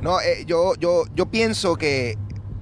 [0.00, 2.16] No, eh, yo, yo, yo pienso que,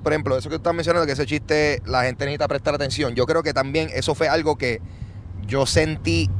[0.04, 3.14] por ejemplo, eso que tú estás mencionando, que ese chiste la gente necesita prestar atención.
[3.16, 4.80] Yo creo que también eso fue algo que
[5.46, 6.30] yo sentí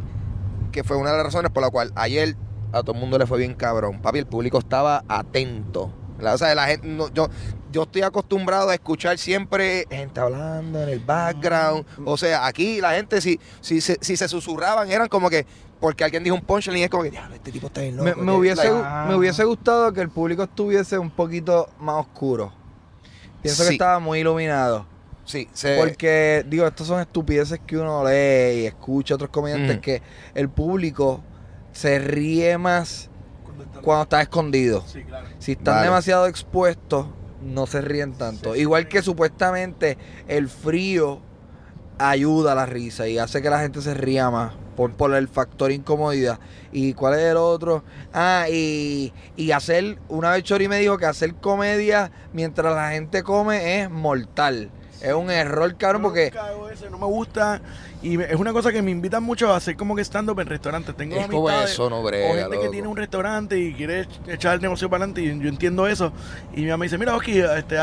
[0.71, 2.37] que fue una de las razones por la cual ayer
[2.73, 4.01] a todo el mundo le fue bien cabrón.
[4.03, 5.91] Papi, el público estaba atento.
[6.17, 6.35] ¿verdad?
[6.35, 7.29] O sea, la gente, no, yo,
[7.73, 11.85] yo estoy acostumbrado a escuchar siempre gente hablando en el background.
[12.05, 15.45] O sea, aquí la gente, si, si, se, si se susurraban, eran como que,
[15.81, 18.09] porque alguien dijo un punchline y es como que, diablo, este tipo está bien loco.
[18.09, 19.07] Me, me hubiese, like, Ah.
[19.09, 22.53] me hubiese gustado que el público estuviese un poquito más oscuro.
[23.45, 24.87] Pienso que estaba muy iluminado.
[25.25, 29.79] sí, se, Porque, digo, estas son estupideces que uno lee y escucha a otros comediantes
[29.79, 29.81] Mm.
[29.81, 30.03] que
[30.35, 31.23] el público
[31.73, 33.09] se ríe más
[33.83, 34.83] cuando está escondido.
[34.87, 35.29] Sí, claro.
[35.39, 35.87] Si están Vale.
[35.87, 37.07] demasiado expuestos,
[37.43, 38.55] no se ríen tanto.
[38.57, 39.97] Igual que supuestamente
[40.29, 41.21] el frío
[41.99, 45.29] ayuda a la risa y hace que la gente se ría más por, por el
[45.29, 46.39] factor incomodidad.
[46.73, 47.85] ¿Y cuál es el otro?
[48.13, 53.23] Ah, y, y hacer, una vez Chori me dijo que hacer comedia mientras la gente
[53.23, 54.71] come es mortal.
[55.01, 56.31] Es un error, cabrón, Yo porque...
[56.33, 57.61] nunca hago eso, no me gusta.
[58.03, 60.47] Y me- es una cosa que me invitan mucho a hacer como que stand-up en
[60.49, 60.97] restaurantes.
[60.97, 64.55] Tengo Es como eso, no o gente que tiene un restaurante y quiere ech- echar
[64.55, 65.23] el negocio para adelante.
[65.23, 66.11] Y yo entiendo eso.
[66.55, 67.77] Y mi mamá dice, mira, Oski, este,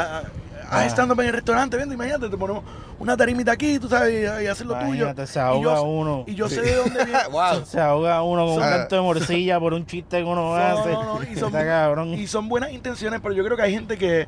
[0.80, 0.86] Ah.
[0.90, 1.78] stand-up en el restaurante.
[1.78, 2.64] Vente, imagínate, te ponemos
[3.00, 4.86] una tarimita aquí, tú sabes, y, y hacer lo tuyo.
[5.06, 6.24] Imagínate, se Y ahoga yo- uno.
[6.28, 7.20] Y yo sé de dónde viene.
[7.32, 7.66] wow.
[7.66, 10.36] Se ahoga uno con un O sea, canto de morcilla por un chiste que uno
[10.36, 10.92] No, hace.
[10.94, 12.14] no, no, y, son, Está cabrón.
[12.14, 14.28] y son buenas intenciones, pero yo creo que hay gente que,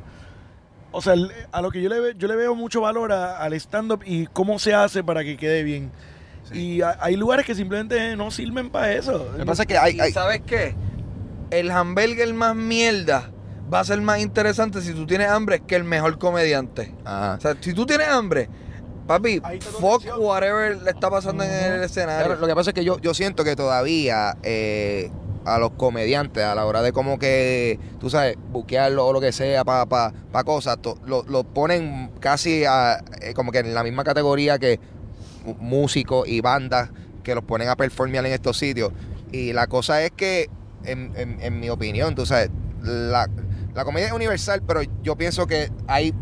[0.91, 1.15] o sea,
[1.51, 4.27] a lo que yo le, ve- yo le veo mucho valor a- al stand-up y
[4.27, 5.91] cómo se hace para que quede bien.
[6.51, 9.29] Y ha- hay lugares que simplemente no sirven para eso.
[9.31, 10.75] Lo que pasa es que hay, ¿Y hay- sabes qué?
[11.51, 13.29] El hamburger más mierda
[13.72, 16.93] va a ser más interesante si tú tienes hambre que el mejor comediante.
[17.05, 17.36] Ajá.
[17.38, 18.49] O sea, si tú tienes hambre,
[19.07, 20.18] papi, fuck atención.
[20.20, 22.26] whatever le está pasando en el escenario.
[22.26, 25.11] Claro, lo que pasa es que yo, yo siento que todavía eh,
[25.45, 29.32] a los comediantes, a la hora de como que, tú sabes, buquearlo o lo que
[29.34, 33.74] sea para pa, pa cosas, to- lo, lo ponen casi a, eh, como que en
[33.74, 34.80] la misma categoría que
[35.59, 36.89] músicos y bandas
[37.24, 38.91] que los ponen a performear en estos sitios.
[39.32, 40.49] Y la cosa es que,
[40.86, 42.49] en, en- en mi opinión, tú sabes,
[42.82, 43.28] la,
[43.76, 46.13] la comedia es universal, pero yo pienso que hay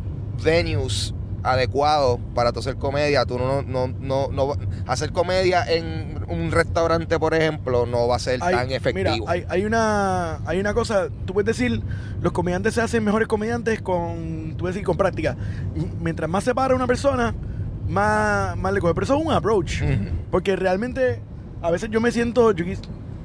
[0.44, 3.26] venues adecuados para hacer comedia.
[3.26, 4.54] Tú no, no, no, no,
[4.88, 9.26] hacer comedia en un restaurante, por ejemplo, no va a ser Hay- tan efectivo.
[9.26, 11.82] Mira, hay, hay una hay una cosa, tú puedes decir,
[12.22, 15.36] los comediantes se hacen mejores comediantes con, tú puedes decir, con práctica.
[16.00, 17.34] Mientras más se para una persona,
[17.88, 18.94] más, más le coge.
[18.94, 19.82] Pero eso es un approach.
[20.30, 21.22] Porque realmente,
[21.62, 22.66] a veces yo me siento, yo,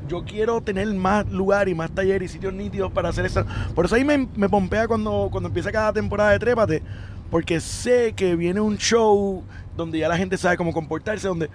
[0.09, 3.45] yo quiero tener más lugar y más taller y sitios nítidos para hacer esto.
[3.75, 6.83] Por eso ahí me, me pompea cuando, cuando empieza cada temporada de Trépate.
[7.31, 9.43] Porque sé que viene un show
[9.77, 11.51] donde ya la gente sabe cómo comportarse, donde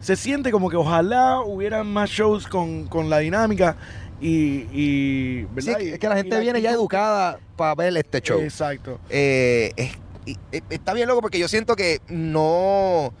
[0.00, 3.76] se siente como que ojalá hubieran más shows con, con la dinámica
[4.20, 5.42] y...
[5.54, 5.80] ¿verdad?
[5.80, 8.40] Es que la gente viene ya educada para ver este show.
[8.40, 8.98] Exacto.
[9.10, 10.36] Eh, es- y-
[10.70, 13.12] está bien loco porque yo siento que no.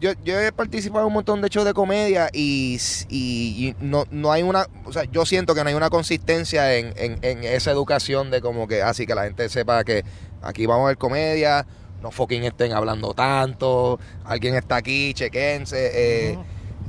[0.00, 2.78] Yo, yo he participado en un montón de shows de comedia y,
[3.08, 4.66] y- y no, no hay una.
[4.84, 8.40] O sea, yo siento que no hay una consistencia en, en- en esa educación de
[8.40, 10.04] como que así que la gente sepa que
[10.42, 11.64] aquí vamos a ver comedia,
[12.02, 15.90] no fucking estén hablando tanto, alguien está aquí, chequense.
[15.94, 16.38] eh,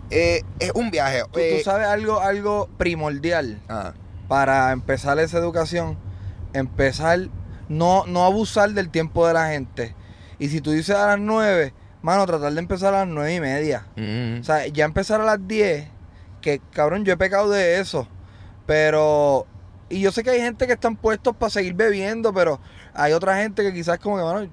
[0.10, 1.24] eh, es un viaje.
[1.32, 3.94] Tú, eh, tú sabes algo, algo primordial ah,
[4.28, 5.98] para empezar esa educación,
[6.54, 7.20] empezar,
[7.70, 9.96] no, no abusar del tiempo de la gente.
[10.38, 11.74] Y si tú dices a las 9,
[12.06, 13.86] mano, tratar de empezar a las nueve y media.
[13.96, 15.88] mm, O sea, ya empezar a las 10,
[16.42, 18.08] que cabrón, yo he pecado de eso.
[18.66, 19.46] Pero,
[19.90, 22.60] y yo sé que hay gente que están puestos para seguir bebiendo, pero
[22.94, 24.50] hay otra gente que quizás como que, mano,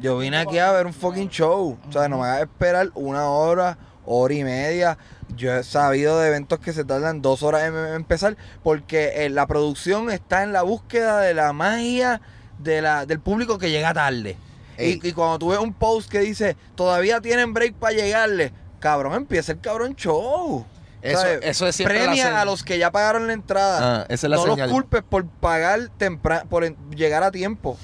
[0.00, 1.78] yo vine aquí a ver un fucking show.
[1.88, 4.98] O sea, no me a esperar una hora, hora y media.
[5.36, 9.30] Yo he sabido de eventos que se tardan dos horas en en empezar porque eh,
[9.30, 12.20] la producción está en la búsqueda de la magia
[12.58, 14.36] de la, del público que llega tarde.
[14.78, 19.14] Y, y cuando tú ves un post que dice, todavía tienen break para llegarle, cabrón,
[19.14, 20.64] empieza el cabrón show.
[21.02, 24.00] Eso- eso es siempre Premia a los que ya pagaron la entrada.
[24.02, 24.68] Ah, esa es la no señal.
[24.68, 26.64] los culpes por pagar temprano, por
[26.94, 27.76] llegar a tiempo.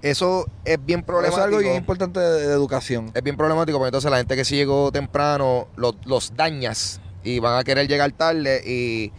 [0.00, 1.44] Eso es bien Eso es problemático.
[1.44, 3.12] algo bien importante de, de educación.
[3.14, 7.38] es bien problemático porque entonces la gente que sí llegó temprano los, los dañas y
[7.38, 9.12] van a querer llegar tarde y,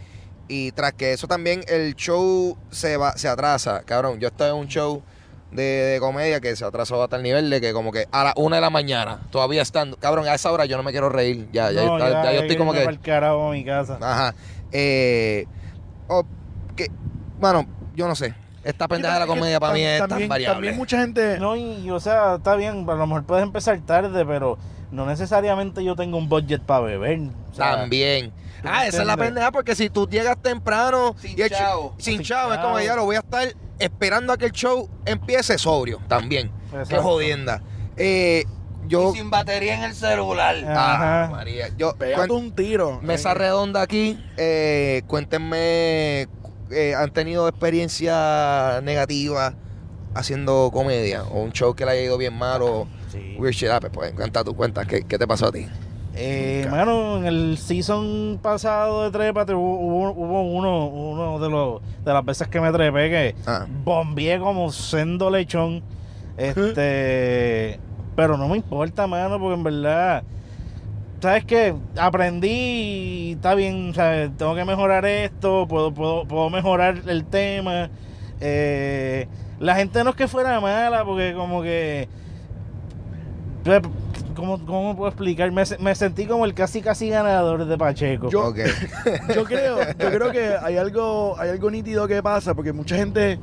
[0.46, 3.82] y tras que eso también el show se va se atrasa.
[3.86, 5.02] Cabrón, yo estaba en un show
[5.54, 8.32] de, de comedia que se atrasó hasta el nivel de que como que a la
[8.36, 9.96] una de la mañana todavía estando.
[9.96, 11.48] Cabrón, a esa hora yo no me quiero reír.
[11.52, 12.84] Ya, ya, No, está- ya, ya yo estoy como que...
[12.84, 13.98] pa'l carajo a mi casa.
[14.00, 14.34] Ajá.
[14.72, 15.46] Eh,
[16.08, 16.24] oh,
[16.76, 16.88] que,
[17.38, 18.34] bueno, yo no sé.
[18.64, 20.54] Esta pendeja de la comedia para mí es tan también, variable.
[20.54, 21.38] También mucha gente...
[21.38, 24.58] No, y o sea, está bien, a lo mejor puedes empezar tarde, pero
[24.90, 27.20] no necesariamente yo tengo un budget para beber.
[27.50, 28.32] o sea, También.
[28.64, 31.94] ¿Tú Ah, esa es la pendeja porque si tú llegas temprano Sin y el chavo.
[31.98, 33.48] sin Sin chavo, es como ya lo voy a estar
[33.78, 36.50] esperando a que el show empiece sobrio también.
[36.88, 37.62] Qué jodienda.
[37.96, 38.44] Eh,
[38.86, 39.12] yo.
[39.14, 40.56] Y sin batería en el celular.
[40.66, 41.30] Ah, Ajá.
[41.30, 41.68] María.
[41.76, 41.94] Yo.
[41.96, 43.00] Pégate cuen- un tiro.
[43.02, 44.18] mesa redonda aquí.
[44.36, 46.28] eh, cuéntenme.
[46.70, 49.54] eh, ¿Han tenido experiencia negativa
[50.14, 51.22] haciendo comedia?
[51.24, 53.36] O un show que le haya ido bien mal o Sí.
[53.38, 53.92] weird shit happens?
[53.94, 54.84] Pues cuenta tu cuenta.
[54.84, 55.66] ¿Qué, qué te pasó a ti?
[56.16, 61.82] Eh, mano, en el season pasado de Trépate hubo, hubo, hubo uno, uno de, los,
[62.04, 63.66] de las veces que me trepé que Ah.
[63.84, 65.82] bombeé como sendo lechón.
[66.36, 67.80] Este.
[68.16, 70.22] Pero no me importa, mano, porque en verdad.
[71.20, 71.74] ¿Sabes qué?
[71.98, 74.30] Aprendí y está bien, ¿sabes?
[74.36, 77.88] Tengo que mejorar esto, puedo, puedo, puedo mejorar el tema.
[78.40, 79.26] Eh,
[79.58, 82.08] la gente no es que fuera mala, porque como que.
[84.34, 85.50] ¿Cómo, ¿cómo puedo explicar?
[85.52, 88.28] Me, me sentí como el casi casi ganador de Pacheco.
[89.34, 93.38] Yo- creo, yo creo que hay algo, hay algo nítido que pasa, porque mucha gente,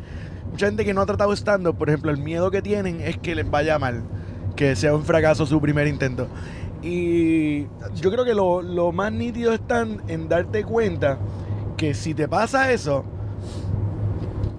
[0.51, 3.35] mucha gente que no ha tratado stand-up, por ejemplo, el miedo que tienen es que
[3.35, 4.03] les vaya mal,
[4.55, 6.27] que sea un fracaso su primer intento.
[6.83, 7.63] Y
[7.95, 11.17] yo creo que lo, lo más nítido está en, en darte cuenta
[11.77, 13.05] que si te pasa eso,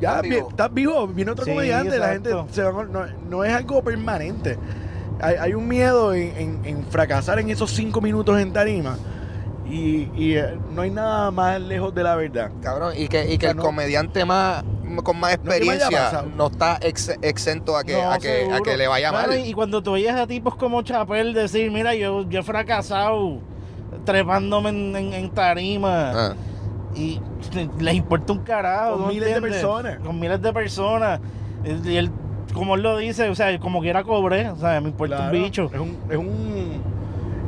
[0.01, 0.49] ya Estás vi- vivo.
[0.51, 4.59] estás vivo, viene otro Sí, comediante, la gente se va- no, no es algo permanente.
[5.23, 8.97] Hay, hay un miedo en, en- en fracasar en esos cinco minutos en tarima.
[9.65, 12.51] Y, y, eh, no hay nada más lejos de la verdad.
[12.61, 14.65] Cabrón, y que, y que O sea, el no- comediante más
[15.05, 18.63] con más experiencia no está ex- exento a que, No, a, que, a seguro.
[18.63, 19.39] que le vaya Claro, mal.
[19.47, 23.39] Y cuando tú oyes a tipos como Chapel decir, mira, yo, yo he fracasado
[24.05, 26.35] trepándome en, en- en tarima Ah.
[26.95, 27.21] y
[27.79, 28.93] les importa un carajo.
[28.95, 29.99] Con ¿no miles de personas.
[30.05, 31.21] Con miles de personas.
[31.65, 32.11] Y él,
[32.53, 35.43] como él lo dice, o sea, como quiera cobré, o sea, me importa Claro, un
[35.43, 35.71] bicho.
[35.73, 36.83] Es un, es un,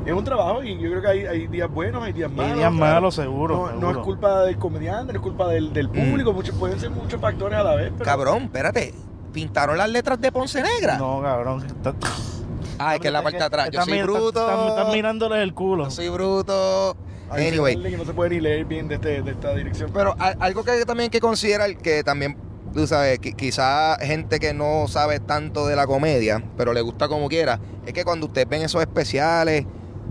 [0.07, 2.57] es un trabajo y yo creo que hay, hay días buenos, hay días malos.
[2.57, 2.94] días claro.
[2.94, 3.72] malos, seguro.
[3.80, 7.20] No, es culpa del comediante, no es culpa del, del público, muchos, pueden ser muchos
[7.20, 7.90] factores a la vez.
[7.92, 8.94] Pero Cabrón, espérate.
[9.32, 10.96] ¿Pintaron las letras de Ponce Negra?
[10.96, 11.64] No, cabrón.
[11.66, 11.94] Está-
[12.78, 13.66] Ah, es que es la parte de atrás.
[13.70, 14.40] Yo están soy bruto.
[14.48, 15.84] Están, están mirándoles el culo.
[15.84, 16.96] Yo soy bruto.
[17.30, 17.80] hay Anyway.
[17.80, 19.90] que no se puede ni leer bien de, este, de esta dirección.
[19.92, 22.36] Pero a- algo que también hay que considerar, que también,
[22.74, 27.08] tú sabes, qui- quizá gente que no sabe tanto de la comedia, pero le gusta
[27.08, 29.64] como quiera, es que cuando ustedes ven esos especiales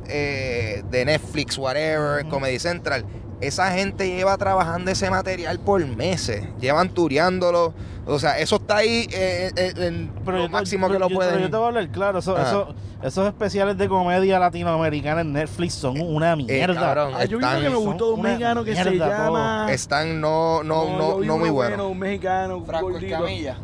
[0.07, 2.25] eh, de Netflix, whatever.
[2.27, 3.05] Comedy Central,
[3.47, 7.73] esa gente lleva trabajando ese material por meses, llevan tureándolo,
[8.05, 11.15] o sea, eso está ahí eh, eh, en Pero lo yo máximo que lo yo-
[11.15, 11.33] pueden...
[11.33, 15.33] Pero yo te voy a hablar claro, eso- eso- esos especiales de comedia latinoamericana en
[15.33, 16.79] Netflix son una Eh, mierda.
[16.79, 18.91] cabrón, Ah, yo vi uno que me están, gustó de un una mexicano que se
[18.97, 19.67] llama.
[19.71, 21.91] están no, no, no, no muy buenos.
[21.91, 23.13] Un mexicano, un Franco gordito.
[23.15, 23.57] Escamilla.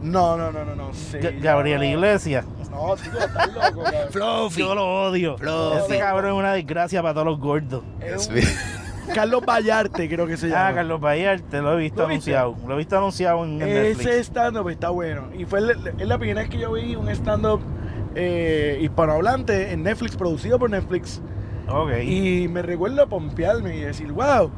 [0.00, 0.90] No, no, no, no, no.
[0.92, 2.44] Ga- Gabriel Iglesias.
[2.70, 3.84] No, tío, estás loco.
[4.10, 4.60] Fluffy.
[4.60, 5.38] Yo lo odio.
[5.38, 5.78] Fluffy.
[5.92, 7.82] Ese cabrón es una desgracia para todos los gordos.
[8.00, 8.36] Es un-
[9.12, 10.68] Carlos Vallarte, creo que se llama.
[10.68, 12.34] Ah, Carlos Vallarta, lo he visto ¿Lo viste?
[12.36, 12.56] anunciado.
[12.68, 14.06] Lo he visto anunciado en, en Netflix.
[14.10, 15.28] Ese stand-up está bueno.
[15.36, 17.60] Y fue el- es la primera vez que yo vi un stand-up
[18.14, 21.20] eh, hispanohablante en Netflix, producido por Netflix.
[21.68, 21.90] Ok.
[22.02, 24.50] Y me recuerdo pompearme y decir, wow,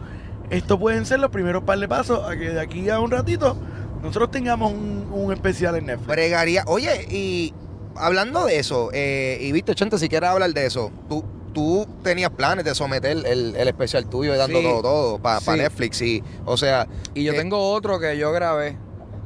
[0.51, 3.57] estos pueden ser los primeros par de pasos a que de aquí a un ratito
[4.03, 6.07] nosotros tengamos un, un especial en Netflix.
[6.09, 6.65] Bregaría.
[6.67, 7.55] Oye, y
[7.97, 11.25] hablando de eso, eh, y viste, Chente, si quieres hablar de eso, tú,
[11.57, 14.65] tú tenías planes de someter el, el especial tuyo y dando Sí.
[14.67, 15.51] todo, todo para Sí.
[15.53, 16.03] Netflix.
[16.03, 18.77] Y, o sea, Y yo eh, tengo otro que yo grabé,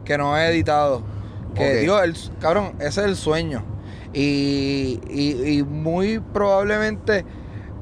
[0.05, 1.03] que no he editado.
[1.57, 1.81] Que, Ok.
[1.81, 3.65] digo, el, cabrón, ese es el sueño.
[4.13, 7.25] Y, y- y muy probablemente,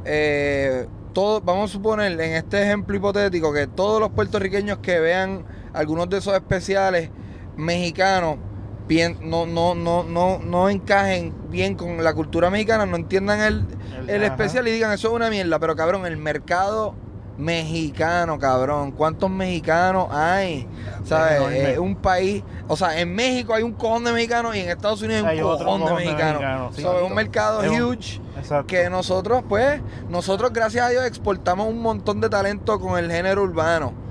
[0.06, 5.44] eh, todo, vamos a suponer, en este ejemplo hipotético, que todos los puertorriqueños que vean
[5.74, 7.10] algunos de esos especiales
[7.56, 8.38] mexicanos,
[9.22, 13.64] no, no, no, no, no encajen bien con la cultura mexicana, no entiendan el,
[14.06, 16.94] el especial y digan eso es una mierda, pero cabrón, el mercado
[17.38, 20.66] mexicano, cabrón, ¿cuántos mexicanos hay?
[21.04, 21.36] ¿Sabes?
[21.36, 21.72] enorme.
[21.72, 25.02] Es un país, o sea, en México hay un cojón de mexicanos y en Estados
[25.02, 26.74] Unidos hay un cojón de mexicanos.
[26.74, 26.82] sí.
[26.82, 28.20] So, es un mercado Es huge
[28.66, 33.42] que nosotros, pues, nosotros gracias a Dios exportamos un montón de talento con el género
[33.42, 34.07] urbano.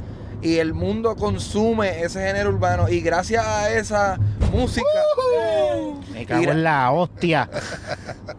[0.48, 2.88] Y el mundo consume ese género urbano.
[2.88, 4.18] Y gracias a esa
[4.54, 4.88] música.
[6.14, 7.50] Me cago en la hostia.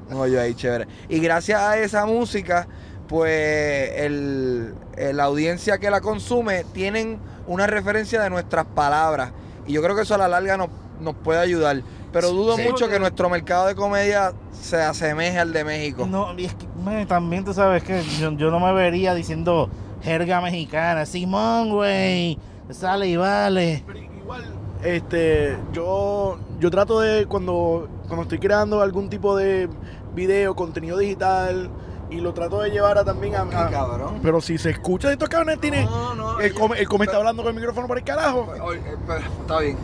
[0.09, 0.87] No, yo ahí, chévere.
[1.11, 2.67] Y gracias a esa música,
[3.09, 9.33] pues el, el- la audiencia que la consume tienen una referencia de nuestras palabras.
[9.67, 10.69] Y yo creo que eso a la larga nos,
[11.03, 11.83] nos puede ayudar.
[12.11, 12.63] Pero dudo Sí.
[12.63, 16.07] mucho que nuestro mercado de comedia se asemeje al de México.
[16.07, 19.69] No, y es que me- también tú sabes que yo, yo no me vería diciendo
[20.03, 21.07] jerga mexicana.
[21.07, 22.39] Simón, güey.
[22.71, 23.83] Sale y vale.
[23.87, 24.45] Pero igual,
[24.85, 29.69] este, yo, yo trato de cuando, cuando estoy creando algún tipo de
[30.15, 31.71] video, contenido digital,
[32.11, 34.21] y lo trato de llevar a también a, a- cabrón.
[34.23, 37.19] pero si se escucha de estos cabrones tiene No, no, el come, el come está
[37.19, 38.51] hablando con el micrófono por el carajo.
[38.63, 39.77] Oye, espera, Está bien.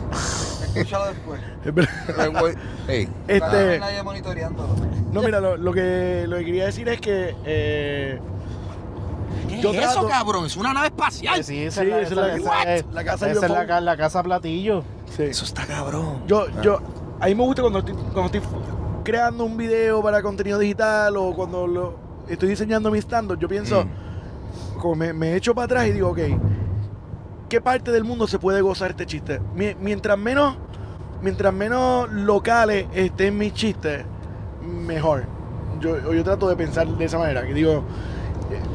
[0.75, 1.41] Escúchalo después.
[1.65, 2.55] Es verdad.
[2.89, 4.69] Ey, Este, nadie monitoreándolo.
[5.13, 8.19] no, mira, lo, lo que, lo que quería decir es que eh,
[9.49, 10.47] ¿Qué Yo es trato- eso, cabrón?
[10.47, 11.43] Es una nave espacial.
[11.45, 12.69] Sí, esa Sí, es la, esa es la- esa- What?
[12.69, 14.83] es- La casa esa es la, casa platillo.
[15.17, 15.23] sí.
[15.25, 16.23] Eso está cabrón.
[16.27, 16.81] Yo, yo,
[17.21, 18.41] a mí me gusta cuando estoy, cuando estoy
[19.05, 21.95] creando un video para contenido digital o cuando lo,
[22.29, 24.79] estoy diseñando mi stand yo pienso, Mm.
[24.81, 26.19] como me, me echo para atrás y digo, ok,
[27.49, 29.41] ¿qué parte del mundo se puede gozar este chiste?
[29.55, 30.57] Mi- mientras menos,
[31.23, 34.05] mientras menos locales estén mis chistes,
[34.63, 35.25] mejor.
[35.81, 37.85] Yo, yo trato de pensar de esa manera, que digo,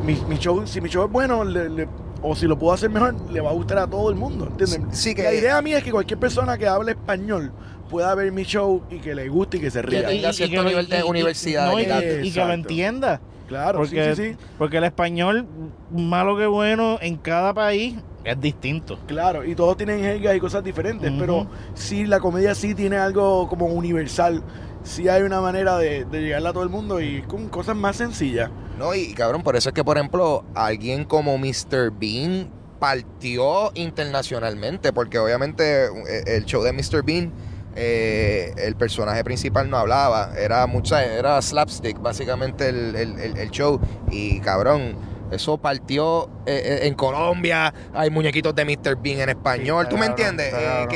[0.06, 1.88] mi, mi show, si mi show es bueno, le, le-
[2.22, 4.82] o si lo puedo hacer mejor, le va a gustar a todo el mundo, ¿entiendes?
[5.00, 7.52] Sí, que- La idea mía es que cualquier persona que hable español
[7.89, 10.06] pueda ver mi show y que le guste y que se ría.
[10.08, 13.22] tenga cierto lo- nivel de universidad no, y, y- y que lo entienda.
[13.47, 14.38] Claro, Porque, sí, sí, sí.
[14.60, 15.47] porque el español,
[15.91, 19.00] malo que bueno, en cada país es distinto.
[19.08, 21.20] Claro, y todos tienen jergas y cosas diferentes, Ujú.
[21.20, 24.43] pero sí, la comedia sí tiene algo como universal.
[24.84, 27.97] Sí hay una manera de, de llegarle a todo el mundo y con cosas más
[27.97, 28.49] sencillas.
[28.77, 31.91] No, y cabrón, por eso es que, por ejemplo, alguien como Mr.
[31.91, 32.49] Bean
[32.80, 37.03] partió internacionalmente, porque obviamente eh, el show de Mr.
[37.03, 37.32] Bean,
[37.75, 43.49] eh, el personaje principal no hablaba, era mucha, era slapstick, básicamente el, el- el- el
[43.51, 43.80] show.
[44.09, 44.95] Y cabrón,
[45.32, 48.95] eso partió eh, eh, en Colombia, hay muñequitos de Mr.
[48.95, 50.53] Bean en español, Sí, ¿tú me cabrón, entiendes?
[50.53, 50.89] Eh, cabrón.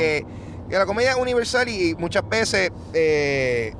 [0.74, 2.70] Que, que la comedia es universal y muchas veces...
[2.92, 3.74] eh,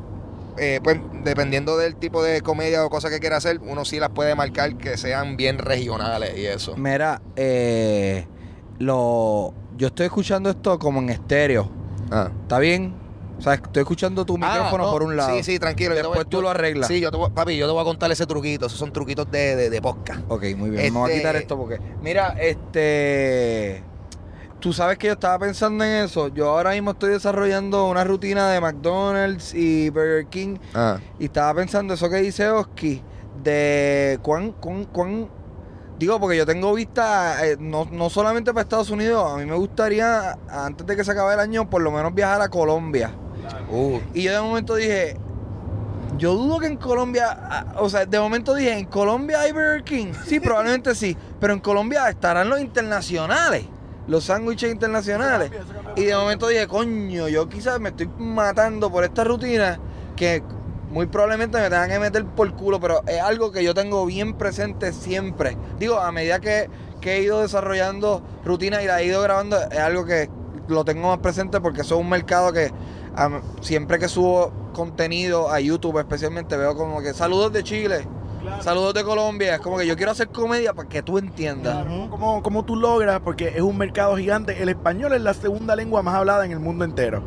[0.56, 4.10] eh, pues dependiendo del tipo de comedia o cosa que quiera hacer, uno sí las
[4.10, 6.76] puede marcar que sean bien regionales y eso.
[6.76, 8.24] Mira, eh,
[8.78, 11.68] lo, yo estoy escuchando esto como en estéreo.
[12.12, 12.30] Ah.
[12.42, 12.94] ¿Está bien?
[13.36, 15.34] O sea, estoy escuchando tu micrófono Ah, no, por un lado.
[15.36, 15.92] Sí, sí, tranquilo.
[15.96, 16.86] Después voy- tú yo- lo arreglas.
[16.86, 18.66] Sí, yo te voy- papi, yo te voy a contar ese truquito.
[18.66, 20.20] Esos son truquitos de, de, de podcast.
[20.28, 20.94] Ok, muy bien.
[20.94, 21.80] Vamos a Este- quitar esto porque.
[22.00, 23.82] Mira, este.
[24.64, 26.28] Tú sabes que yo estaba pensando en eso.
[26.28, 30.56] Yo ahora mismo estoy desarrollando una rutina de McDonald's y Burger King.
[30.72, 30.98] Ah.
[31.18, 33.02] Y estaba pensando eso que dice Oski.
[33.42, 35.28] De cuán, cuán, cuán.
[35.98, 39.30] Digo, porque yo tengo vista eh, no, no solamente para Estados Unidos.
[39.30, 42.40] A mí me gustaría, antes de que se acabe el año, por lo menos viajar
[42.40, 43.10] a Colombia.
[43.70, 43.98] Uh.
[44.14, 45.18] Y yo de momento dije,
[46.16, 49.84] yo dudo que en Colombia, ah, o sea, de momento dije, ¿en Colombia hay Burger
[49.84, 50.12] King?
[50.26, 53.66] Sí, probablemente sí, pero en Colombia estarán los internacionales,
[54.06, 55.50] los sándwiches internacionales.
[55.96, 59.78] Y de momento dije, coño, yo quizás me estoy matando por esta rutina
[60.16, 60.42] que
[60.90, 64.34] muy probablemente me tengan que meter por culo, pero es algo que yo tengo bien
[64.34, 65.56] presente siempre.
[65.78, 69.78] Digo, a medida que, que he ido desarrollando rutinas y la he ido grabando, es
[69.78, 70.30] algo que
[70.68, 72.70] lo tengo más presente porque es un mercado que
[73.16, 78.06] am, siempre que subo contenido a YouTube especialmente veo como que saludos de Chile,
[78.60, 81.84] saludos de Colombia, es como que yo quiero hacer comedia para que tú entiendas.
[81.84, 83.20] Claro, ¿cómo, cómo tú logras?
[83.20, 84.62] Porque es un mercado gigante.
[84.62, 87.22] El español es la segunda lengua más hablada en el mundo entero.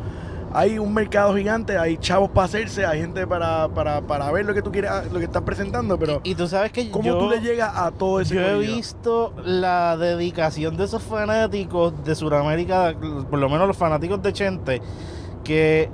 [0.53, 4.53] Hay un mercado gigante, hay chavos para hacerse, hay gente para, para, para ver lo
[4.53, 7.29] que tú quieres, lo que estás presentando, pero Y tú sabes que ¿cómo yo, tú
[7.29, 12.95] le llegas a todo ese yo he visto la dedicación de esos fanáticos de Sudamérica,
[13.29, 14.81] por lo menos los fanáticos de Chente,
[15.43, 15.89] que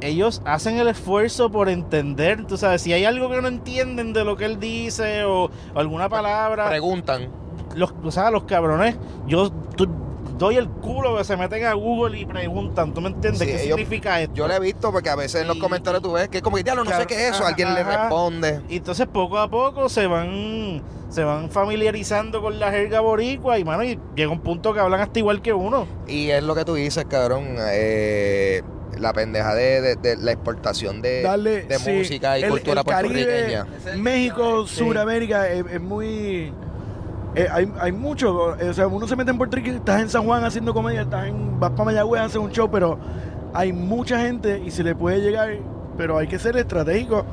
[0.00, 4.24] ellos hacen el esfuerzo por entender, tú sabes, si hay algo que no entienden de
[4.24, 7.28] lo que él dice o, o alguna palabra, Preguntan.
[7.74, 9.88] los, o sea, los cabrones, yo tú-
[10.38, 13.40] doy el culo que se meten a Google y preguntan, ¿tú me entiendes?
[13.40, 14.34] Sí, ¿Qué ellos- significa esto?
[14.34, 16.42] Yo lo he visto porque a veces en los Y- comentarios tú ves que es
[16.42, 17.38] como que, diablo, no sé qué es eso.
[17.38, 18.60] ajá, Alguien le responde.
[18.68, 23.64] Y entonces poco a poco se van se van familiarizando con la jerga boricua y
[23.64, 25.86] mano, y llega un punto que hablan hasta igual que uno.
[26.06, 27.46] Y es lo que tú dices, cabrón.
[27.70, 28.60] eh,
[28.98, 32.80] la pendeja de, de- de la exportación de, Darle, de sí, música y el- cultura
[32.80, 33.66] el Caribe, puertorriqueña.
[34.02, 34.76] México, Sí.
[34.76, 36.52] Suramérica, es, es muy...
[37.34, 40.08] eh, hay, hay mucho, eh, o sea, uno se mete en Puerto Rico, estás en
[40.08, 42.98] San Juan haciendo comedia, estás en, vas para Mayagüez a hacer un show, pero
[43.52, 45.50] hay mucha gente y se le puede llegar,
[45.96, 47.24] pero hay que ser estratégico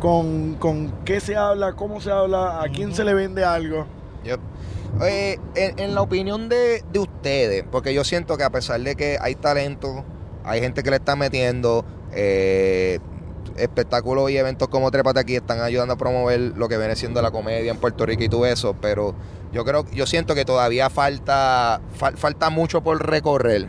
[0.00, 3.86] con, con qué se habla, cómo se habla, a quién se le vende algo.
[4.24, 4.40] Yep.
[5.04, 8.94] Eh, en, en la opinión de, de ustedes, porque yo siento que a pesar de
[8.94, 10.04] que hay talento,
[10.44, 12.98] hay gente que le está metiendo, eh,
[13.56, 17.30] espectáculos y eventos como Trépate aquí están ayudando a promover lo que viene siendo la
[17.30, 19.14] comedia en Puerto Rico y todo eso, pero
[19.52, 23.66] yo creo, yo siento que todavía falta, fal- falta mucho por recorrer.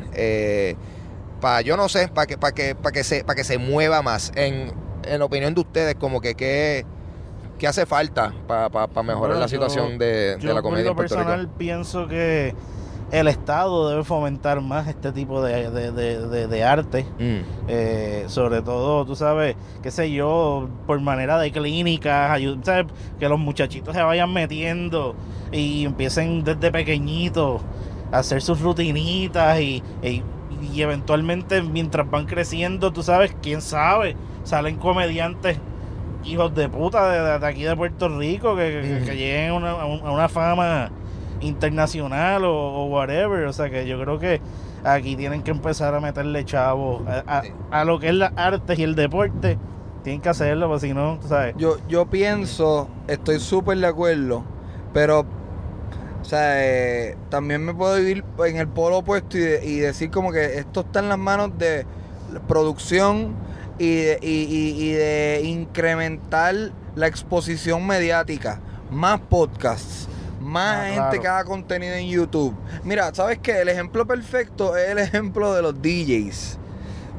[1.41, 4.01] para, yo no sé, para que, para que, para que se, para que se mueva
[4.01, 4.32] más.
[4.36, 4.71] En,
[5.05, 6.86] en la opinión de ustedes, como que qué,
[7.59, 8.69] qué hace falta para
[9.03, 11.53] mejorar Bueno, la yo- situación de, de Yo la comedia Puerto personal Rico.
[11.57, 12.55] pienso que
[13.14, 15.91] el Estado debe fomentar más este tipo de, de-
[16.47, 17.05] de- arte.
[17.20, 17.39] Mm.
[17.68, 22.39] Eh, sobre todo, tú sabes, qué sé yo, por manera de clínicas,
[23.20, 25.16] que los muchachitos se vayan metiendo
[25.51, 27.61] y empiecen desde pequeñitos
[28.11, 30.24] a hacer sus rutinitas y, y-
[30.74, 35.59] y eventualmente mientras van creciendo, tú sabes, quién sabe, salen comediantes
[36.26, 39.86] hijos de puta de, de aquí de Puerto Rico que, que- lleguen a una, a
[39.86, 40.89] un- a una fama
[41.43, 44.41] internacional o, o whatever, o sea que yo creo que
[44.83, 47.43] aquí tienen que empezar a meterle chavo a, a-
[47.81, 49.57] a lo que es las artes y el deporte.
[50.03, 51.55] Tienen que hacerlo, porque si no, sabes.
[51.57, 54.43] Yo, yo pienso, estoy súper de acuerdo,
[54.93, 55.21] pero,
[56.21, 60.11] o sea, eh, también me puedo vivir en el polo opuesto y, de- y decir
[60.11, 61.85] como que esto está en las manos de
[62.47, 63.33] producción
[63.79, 66.53] y de, y- y- y de incrementar
[66.95, 68.59] la exposición mediática,
[68.91, 70.07] más podcasts,
[70.43, 71.21] más Ah, gente claro.
[71.21, 72.55] que haga contenido en YouTube.
[72.83, 73.61] Mira, ¿sabes qué?
[73.61, 76.59] El ejemplo perfecto es el ejemplo de los DJs.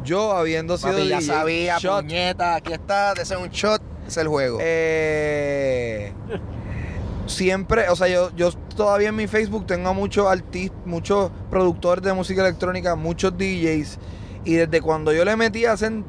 [0.05, 3.81] Yo habiendo sido Papi, ya DJ, sabía, shot, puñeta, aquí está, ese es un shot,
[4.07, 4.59] es el juego.
[4.61, 6.13] eh,
[7.27, 12.05] siempre, o sea, yo, yo todavía en mi Facebook tengo a muchos artistas, muchos productores
[12.05, 13.99] de música electrónica, muchos DJs.
[14.45, 16.03] Y desde cuando yo le metí hace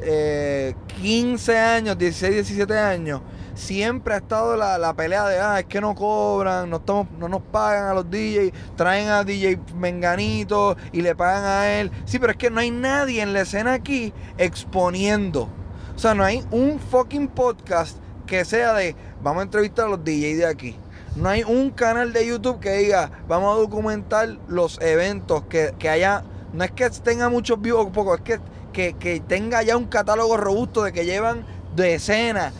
[0.00, 3.20] eh, 15 años, 16, 17 años,
[3.54, 7.28] siempre ha estado la, la pelea de, ah, es que no cobran, no, estamos, no
[7.28, 11.90] nos pagan a los DJs, traen a DJ Menganito y le pagan a él.
[12.04, 15.48] Sí, pero es que no hay nadie en la escena aquí exponiendo.
[15.94, 20.04] O sea, no hay un fucking podcast que sea de, vamos a entrevistar a los
[20.04, 20.76] DJs de aquí.
[21.16, 25.88] No hay un canal de YouTube que diga, vamos a documentar los eventos, que, que
[25.88, 28.40] haya, no es que tenga muchos views o pocos, es que,
[28.72, 31.46] que, que tenga ya un catálogo robusto de que llevan
[31.76, 32.52] decenas,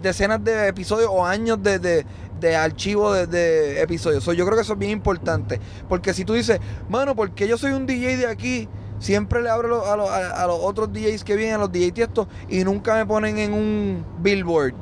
[0.00, 2.06] decenas de episodios o años de, de,
[2.40, 4.24] de archivo de, de episodios.
[4.24, 5.60] So, yo creo que eso es bien importante.
[5.88, 6.58] Porque si tú dices,
[6.88, 8.68] mano, porque yo soy un DJ de aquí,
[8.98, 12.26] siempre le abro a, los- a- los otros DJs que vienen, a los DJs tiestos,
[12.48, 14.74] y nunca me ponen en un billboard.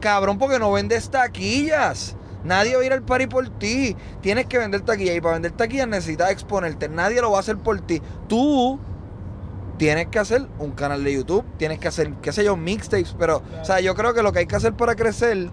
[0.00, 2.16] Cabrón, porque no vendes taquillas.
[2.44, 3.96] Nadie va a ir al party por ti.
[4.20, 5.16] Tienes que vender taquillas.
[5.16, 6.90] Y para vender taquillas necesitas exponerte.
[6.90, 8.02] Nadie lo va a hacer por ti.
[8.28, 8.78] Tú
[9.76, 11.44] tienes que hacer un canal de YouTube.
[11.56, 13.14] Tienes que hacer, qué sé yo, mixtapes.
[13.18, 15.50] Pero, o sea, yo creo que lo que hay que hacer para crecer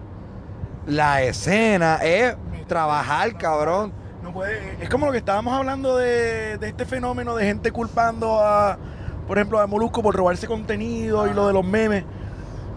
[0.86, 3.92] la escena es trabajar, cabrón.
[4.22, 8.38] No puede, es como lo que estábamos hablando de, de este fenómeno de gente culpando
[8.40, 8.78] a,
[9.26, 12.04] por ejemplo, a Molusco por robarse contenido y lo de los memes.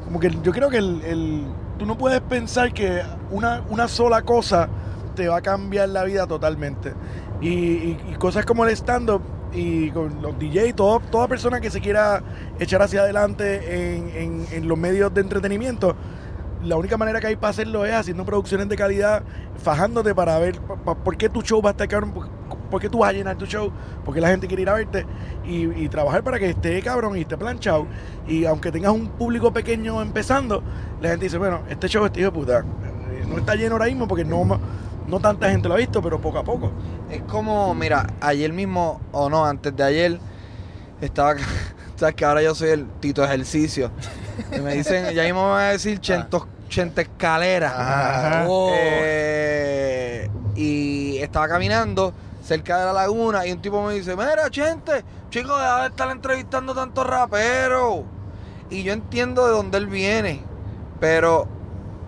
[0.04, 1.46] Como que yo creo que el, el-
[1.78, 4.70] tú no puedes pensar que una, una sola cosa
[5.16, 6.94] te va a cambiar la vida totalmente.
[7.42, 9.22] Y, y- y cosas como el stand-up
[9.56, 12.22] y con los DJs, todo- toda persona que se quiera
[12.60, 15.96] echar hacia adelante en, en- los medios de entretenimiento,
[16.64, 19.24] la única manera que hay para hacerlo es haciendo producciones de calidad,
[19.64, 22.12] fajándote para ver por qué tu show va a estar cabrón,
[22.72, 23.72] por, qué tú vas a llenar tu show,
[24.04, 25.06] por qué la gente quiere ir a verte
[25.46, 27.86] y, trabajar para que esté cabrón y esté planchado.
[28.28, 30.64] Y aunque tengas un público pequeño empezando,
[31.02, 32.66] la gente dice, bueno, este show este hijo de puta
[33.30, 34.60] no está lleno ahora mismo porque no,
[35.08, 36.72] no tanta gente lo ha visto, pero poco a poco.
[37.10, 40.20] Es como, mira, ayer mismo, o no, antes de ayer,
[41.02, 41.36] estaba.
[41.96, 43.90] Sabes que ahora yo soy el Tito Ejercicio.
[44.56, 48.46] Y me dicen, ya mismo me van a decir Chento, Chente Escalera.
[48.50, 48.70] Oh.
[48.74, 55.06] Eh, y estaba caminando cerca de la laguna y un tipo me dice, mira, Chente,
[55.30, 58.02] chico, deja de estar entrevistando tantos raperos.
[58.70, 60.44] Y yo entiendo de dónde él viene,
[61.00, 61.48] pero,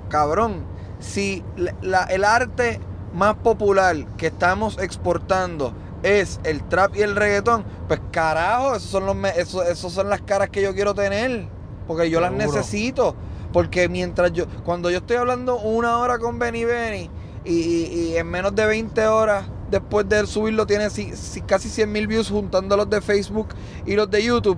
[0.10, 0.66] cabrón,
[1.00, 1.44] si
[1.82, 2.80] la- el arte
[3.14, 5.74] más popular que estamos exportando
[6.04, 10.10] es el trap y el reggaetón, pues carajo, esos son, los, me- eso- esos son
[10.10, 11.48] las caras que yo quiero tener,
[11.88, 13.16] porque yo las necesito.
[13.54, 17.10] Porque mientras yo, cuando yo estoy hablando una hora con Benny Benny
[17.46, 21.70] y, y- y en menos de 20 horas después de subirlo tiene si- si- casi
[21.70, 23.48] 100 mil views juntando los de Facebook
[23.86, 24.58] y los de YouTube,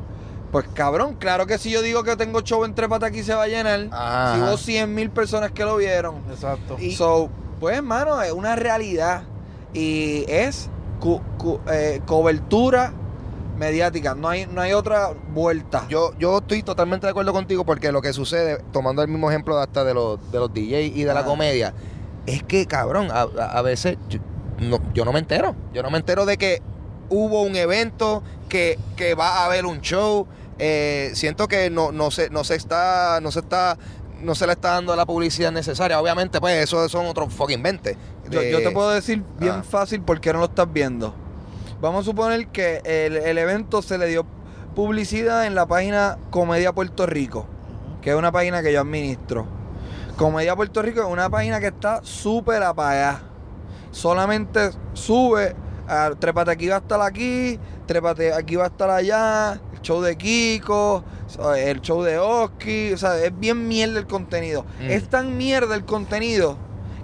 [0.52, 3.44] pues cabrón, claro que si yo digo que tengo show en Trépate aquí se va
[3.44, 4.36] a llenar, Ajá.
[4.36, 6.16] si hubo 100 mil personas que lo vieron.
[6.32, 6.78] Exacto.
[6.80, 7.30] Y- So,
[7.60, 9.24] pues hermano, es una realidad
[9.74, 10.70] y es
[11.00, 12.94] cu- cu- eh, cobertura
[13.58, 15.86] mediática, no hay, no hay otra vuelta.
[15.90, 19.58] Yo, yo estoy totalmente de acuerdo contigo porque lo que sucede, tomando el mismo ejemplo
[19.60, 21.26] hasta de los, de los DJs y de la Ah.
[21.26, 21.74] comedia,
[22.26, 24.20] es que, cabrón, a, a- a veces yo
[24.60, 25.56] no, yo no me entero.
[25.74, 26.62] Yo no me entero de que
[27.10, 30.26] hubo un evento, que, que va a haber un show.
[30.60, 33.78] Eh, siento que no, no, se, no se está, no se está,
[34.22, 36.00] no se le está dando la publicidad necesaria.
[36.00, 37.98] Obviamente, pues, eso son otros fucking 20.
[38.30, 39.64] Yo, De- yo te puedo decir bien Ah.
[39.64, 41.16] fácil por qué no lo estás viendo.
[41.82, 44.26] Vamos a suponer que el, el evento se le dio
[44.76, 47.46] publicidad en la página Comedia Puerto Rico,
[48.02, 49.46] que es una página que yo administro.
[50.18, 53.22] Comedia Puerto Rico es una página que está súper apagada.
[53.92, 55.56] Solamente sube,
[55.88, 57.58] a, trépate aquí va a estar aquí,
[57.88, 61.04] trépate aquí va a estar allá, el show de Kiko,
[61.58, 64.66] el show de Oski, o sea, es bien mierda el contenido.
[64.82, 64.90] Mm.
[64.90, 66.58] Es tan mierda el contenido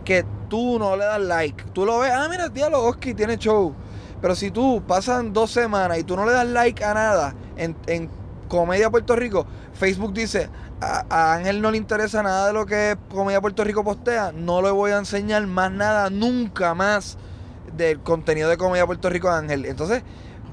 [0.04, 1.64] que tú no le das like.
[1.74, 3.74] Tú lo ves, ah, mira, tío, Oski tiene show.
[4.22, 7.76] Pero si tú pasan dos semanas y tú no le das like a nada en,
[7.88, 8.10] en
[8.48, 10.50] Comedia Puerto Rico, Facebook dice,
[10.82, 14.62] a, a Ángel no le interesa nada de lo que Comedia Puerto Rico postea, no
[14.62, 17.18] le voy a enseñar más nada, nunca más
[17.76, 19.66] del contenido de Comedia Puerto Rico a Ángel.
[19.66, 20.04] Entonces,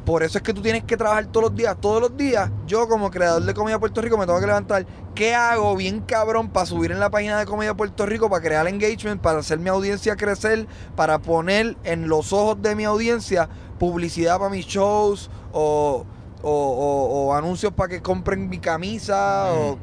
[0.05, 1.77] por eso es que tú tienes que trabajar todos los días.
[1.81, 4.85] Todos los días, yo como creador de Comedia Puerto Rico me tengo que levantar.
[5.15, 8.67] ¿Qué hago bien cabrón para subir en la página de Comedia Puerto Rico, para crear
[8.67, 13.49] engagement, para hacer mi audiencia crecer, para poner en los ojos de mi audiencia
[13.79, 16.05] publicidad para mis shows o,
[16.43, 19.79] o- o- o anuncios para que compren mi camisa o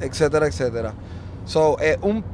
[0.00, 0.94] etcétera, etcétera.
[1.44, 2.24] So, es un,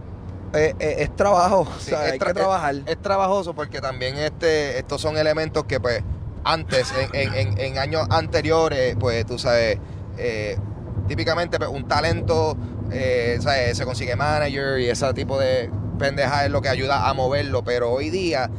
[0.52, 2.74] es trabajo, o sea, es hay tra- que trabajar.
[2.76, 6.02] Es, es trabajoso porque también este, estos son elementos que pues
[6.46, 9.78] antes, en, años anteriores, pues tú sabes,
[10.16, 10.56] eh,
[11.08, 12.56] típicamente pues, un talento
[12.90, 13.76] eh, ¿sabes?
[13.76, 17.90] se consigue manager y ese tipo de pendeja es lo que ayuda a moverlo, pero
[17.90, 18.50] hoy día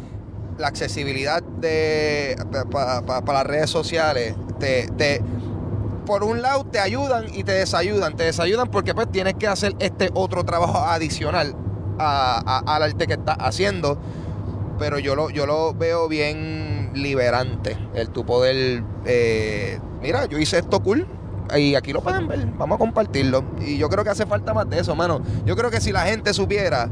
[0.57, 2.35] la accesibilidad de
[2.71, 5.21] para las redes sociales te, te
[6.07, 8.15] por un lado te ayudan y te desayudan.
[8.15, 11.53] Te desayudan porque pues tienes que hacer este otro trabajo adicional
[11.99, 13.99] al arte que estás haciendo.
[14.79, 16.66] Pero yo lo, yo lo veo bien
[16.97, 17.77] liberante.
[17.93, 18.83] El tu poder.
[19.05, 21.07] eh, mira, yo hice esto cool.
[21.55, 22.45] Y aquí lo pueden ver.
[22.57, 23.43] Vamos a compartirlo.
[23.61, 25.21] Y yo creo que hace falta más de eso, mano.
[25.45, 26.89] Yo creo que si la gente supiera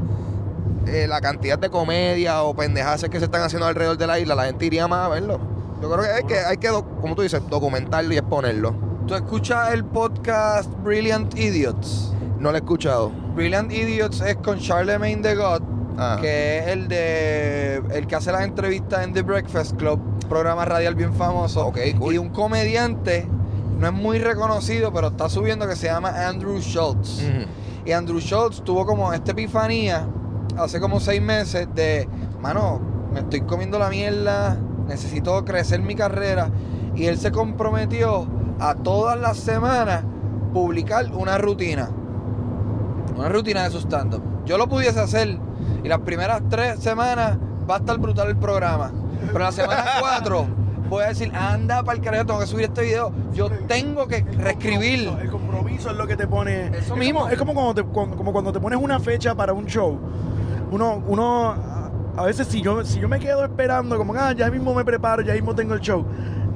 [0.86, 4.34] eh, la cantidad de comedia o pendejadas que se están haciendo alrededor de la isla,
[4.34, 5.40] la gente iría más a verlo.
[5.82, 6.68] Yo creo que hay que, hay que
[7.00, 8.74] como tú dices, documentarlo y exponerlo.
[9.06, 12.12] ¿Tú escuchas el podcast Brilliant Idiots?
[12.38, 13.10] No lo he escuchado.
[13.34, 15.62] Brilliant Idiots es con Charlemagne the God,
[15.98, 16.18] Ah.
[16.20, 20.94] que es el de el que hace las entrevistas en The Breakfast Club, programa radial
[20.94, 21.66] bien famoso.
[21.66, 22.14] Ok, cool.
[22.14, 23.26] Y un comediante,
[23.78, 27.22] no es muy reconocido, pero está subiendo que se llama Andrew Schultz.
[27.84, 30.06] Y Andrew Schultz tuvo como esta epifanía
[30.58, 32.08] hace como seis meses de,
[32.40, 32.80] mano,
[33.12, 36.50] me estoy comiendo la mierda, necesito crecer mi carrera.
[36.94, 38.26] Y él se comprometió
[38.58, 40.02] a todas las semanas
[40.52, 41.90] publicar una rutina.
[43.16, 44.35] Una rutina de su stand-up.
[44.46, 45.36] Yo lo pudiese hacer
[45.84, 47.36] y las primeras tres semanas
[47.68, 48.92] va a estar brutal el programa.
[49.26, 50.46] Pero la semana cuatro
[50.88, 53.12] voy a decir, anda para el carajo, tengo que subir este video.
[53.34, 55.08] Yo tengo que reescribir.
[55.20, 56.68] El compromiso es lo que te pone.
[56.68, 57.20] Eso es mismo.
[57.20, 59.98] Como, es como cuando, te, cuando- como cuando te pones una fecha para un show.
[60.70, 64.48] Uno, uno a- a veces si yo, si yo me quedo esperando, como ah, ya
[64.50, 66.04] mismo me preparo, ya mismo tengo el show.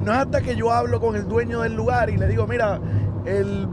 [0.03, 2.79] No es hasta que yo hablo con el dueño del lugar y le digo, mira,
[3.25, 3.67] el,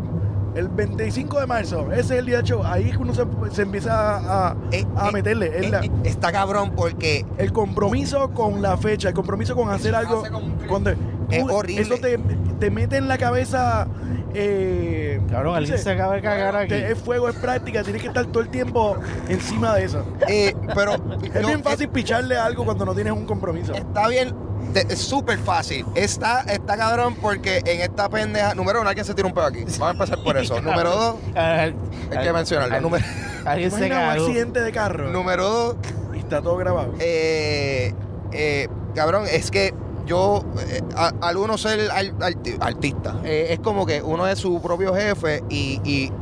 [0.55, 2.62] el 25 de marzo, ese es el día del show.
[2.64, 5.46] Ahí es que uno se, se empieza a, Eh, a eh, meterle.
[5.59, 9.70] Es eh, la- eh, está cabrón porque el compromiso con la fecha, el compromiso con
[9.70, 10.22] hacer algo.
[10.68, 10.96] con de-
[11.30, 11.82] Es tú- horrible.
[11.82, 12.18] Eso te,
[12.59, 13.86] te mete en la cabeza.
[14.34, 16.68] Eh, Cabrón, alguien dice, se acaba de cagar aquí.
[16.68, 18.96] te- es fuego, es práctica, tienes que estar todo el tiempo
[19.28, 20.05] encima de eso.
[20.28, 20.92] eh, pero
[21.22, 23.72] Es yo- bien fácil picharle algo cuando no tienes un compromiso.
[23.72, 24.34] Está bien,
[24.74, 25.84] es súper fácil.
[25.94, 28.54] Está, está cabrón porque en esta pendeja.
[28.54, 29.64] Número uno, alguien se tira un pedo aquí.
[29.64, 30.61] Vamos a empezar por eso.
[30.62, 31.74] número dos, Hay
[32.22, 32.80] que mencionarlo.
[32.80, 33.04] Número,
[33.44, 34.11] Alguien se un cagó.
[34.12, 35.76] accidente de carro número dos,
[36.14, 36.92] y está todo grabado.
[37.00, 37.94] eh,
[38.32, 39.72] eh, cabrón, es que
[40.06, 44.38] yo, eh, a- al uno ser al- arti- artista, eh, es como que uno es
[44.38, 46.12] su propio jefe y, y-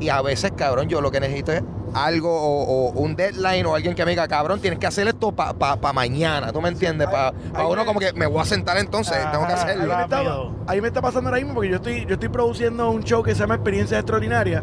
[0.00, 1.62] y a veces, cabrón, yo lo que necesito es
[1.94, 5.32] algo o, o un deadline o alguien que me diga, cabrón, tienes que hacer esto
[5.32, 7.06] para pa, pa mañana, ¿tú me entiendes?
[7.08, 9.62] Sí, Para ahí uno me- como que me voy a sentar entonces, tengo que Ajá,
[9.66, 9.96] Ahí hacerlo.
[9.96, 10.22] me, está,
[10.72, 13.34] ahí me está pasando ahora mismo porque yo estoy, yo estoy produciendo un show que
[13.34, 14.62] se llama Experiencia Extraordinaria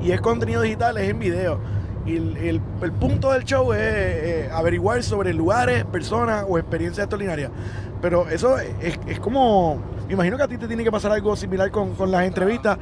[0.00, 1.58] y es contenido digital, es en video.
[2.06, 7.04] Y el, el- el punto del show es eh, averiguar sobre lugares, personas o experiencias
[7.04, 7.50] extraordinarias.
[8.00, 11.34] Pero eso es, es como, me imagino que a ti te tiene que pasar algo
[11.36, 12.78] similar con, con las entrevistas.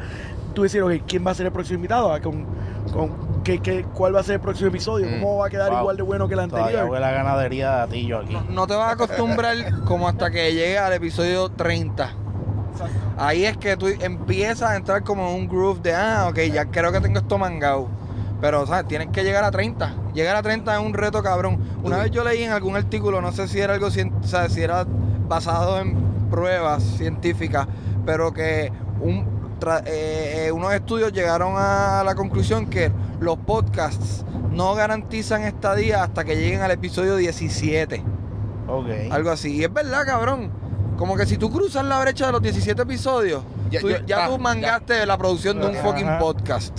[0.54, 2.12] Tú decir, ok, ¿quién va a ser el próximo invitado?
[2.12, 2.44] Ah, ¿Con,
[2.92, 3.10] con
[3.46, 5.06] qué, qué- ¿Cuál va a ser el próximo episodio?
[5.08, 5.20] Mm.
[5.20, 5.80] ¿Cómo va a quedar Wow.
[5.80, 6.90] igual de bueno que el Todavía anterior?
[6.90, 8.36] huele la ganadería de Atillo aquí.
[8.50, 12.10] No te vas a acostumbrar como hasta que llegue al episodio 30.
[13.18, 16.66] Ahí es que tú empiezas a entrar como en un groove de, ah, ok, ya
[16.66, 17.88] creo que tengo esto mangado.
[18.40, 18.86] Pero, ¿sabes?
[18.86, 19.94] Tienes que llegar a 30.
[20.12, 21.58] Llegar a 30 es un reto cabrón.
[21.82, 22.02] Una Uy.
[22.02, 24.60] vez yo leí en algún artículo, no sé si era algo, cien- o sea, si
[24.62, 24.84] era
[25.28, 25.94] basado en
[26.30, 27.66] pruebas científicas,
[28.04, 28.70] pero que
[29.00, 29.24] un,
[29.86, 32.90] eh, eh, unos estudios llegaron a la conclusión que
[33.20, 38.02] los podcasts no garantizan estadía hasta que lleguen al episodio 17.
[38.68, 38.86] Ok.
[39.10, 39.56] Algo así.
[39.56, 40.50] Y es verdad, cabrón.
[40.96, 44.24] Como que si tú cruzas la brecha de los 17 episodios, Ya- tú- yo- ya,
[44.24, 45.82] ah, tú mangaste la producción de un Ajá.
[45.86, 46.78] fucking podcast.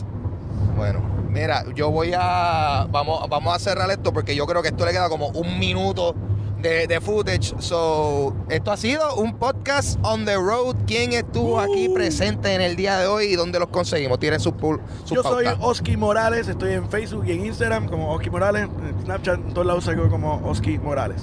[0.75, 2.87] Bueno, mira, yo voy a.
[2.89, 6.15] Vamos, vamos a cerrar esto porque yo creo que esto le queda como un minuto
[6.61, 7.53] de, de footage.
[7.59, 10.75] So, esto ha sido un podcast on the road.
[10.87, 14.19] ¿Quién estuvo aquí presente en el día de hoy y dónde los conseguimos?
[14.19, 15.45] Tienen sus pu- sus Yo soy.
[15.59, 19.67] Oski Morales, estoy en Facebook y en Instagram como Oski Morales, en Snapchat, en todos
[19.67, 21.21] lados salgo como Oski Morales.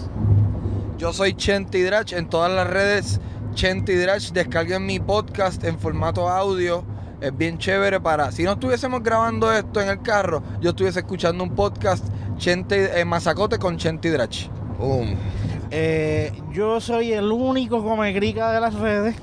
[0.99, 3.21] Yo soy Chenti Drach en todas las redes.
[3.55, 6.85] Chenti Drach, descarguen mi podcast en formato audio.
[7.21, 8.31] Es bien chévere para.
[8.33, 12.05] Si no estuviésemos grabando esto en el carro, yo estuviese escuchando un podcast
[12.37, 14.49] Chenti, eh, Mazacote con Chenti Drach.
[14.85, 15.17] Boom.
[15.71, 19.17] Eh, yo soy el único comecrica de las redes.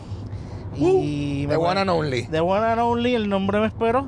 [0.75, 2.23] Y The one and only.
[2.23, 4.05] The one and only, el nombre me espero.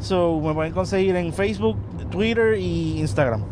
[0.00, 1.76] So, me pueden conseguir en Facebook,
[2.10, 3.42] Twitter y Instagram.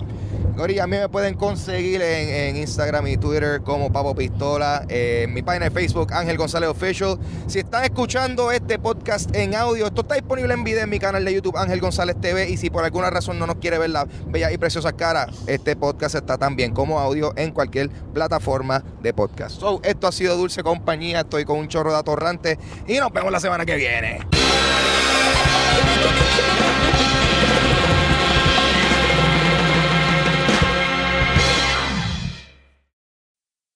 [0.56, 5.34] Gorilla, a mí me pueden conseguir en, Instagram y Twitter como Papo Pistola, eh, en
[5.34, 7.18] mi página de Facebook, Ángel González Official.
[7.46, 11.24] Si están escuchando este podcast en audio, esto está disponible en video en mi canal
[11.24, 12.48] de YouTube, Ángel González TV.
[12.48, 15.74] Y si por alguna razón no nos quiere ver la bella y preciosa cara, este
[15.74, 19.58] podcast está también como audio en cualquier plataforma de podcast.
[19.58, 21.20] So, esto ha sido Dulce Compañía.
[21.20, 24.20] Estoy con un chorro de atorrante y nos vemos la semana que viene.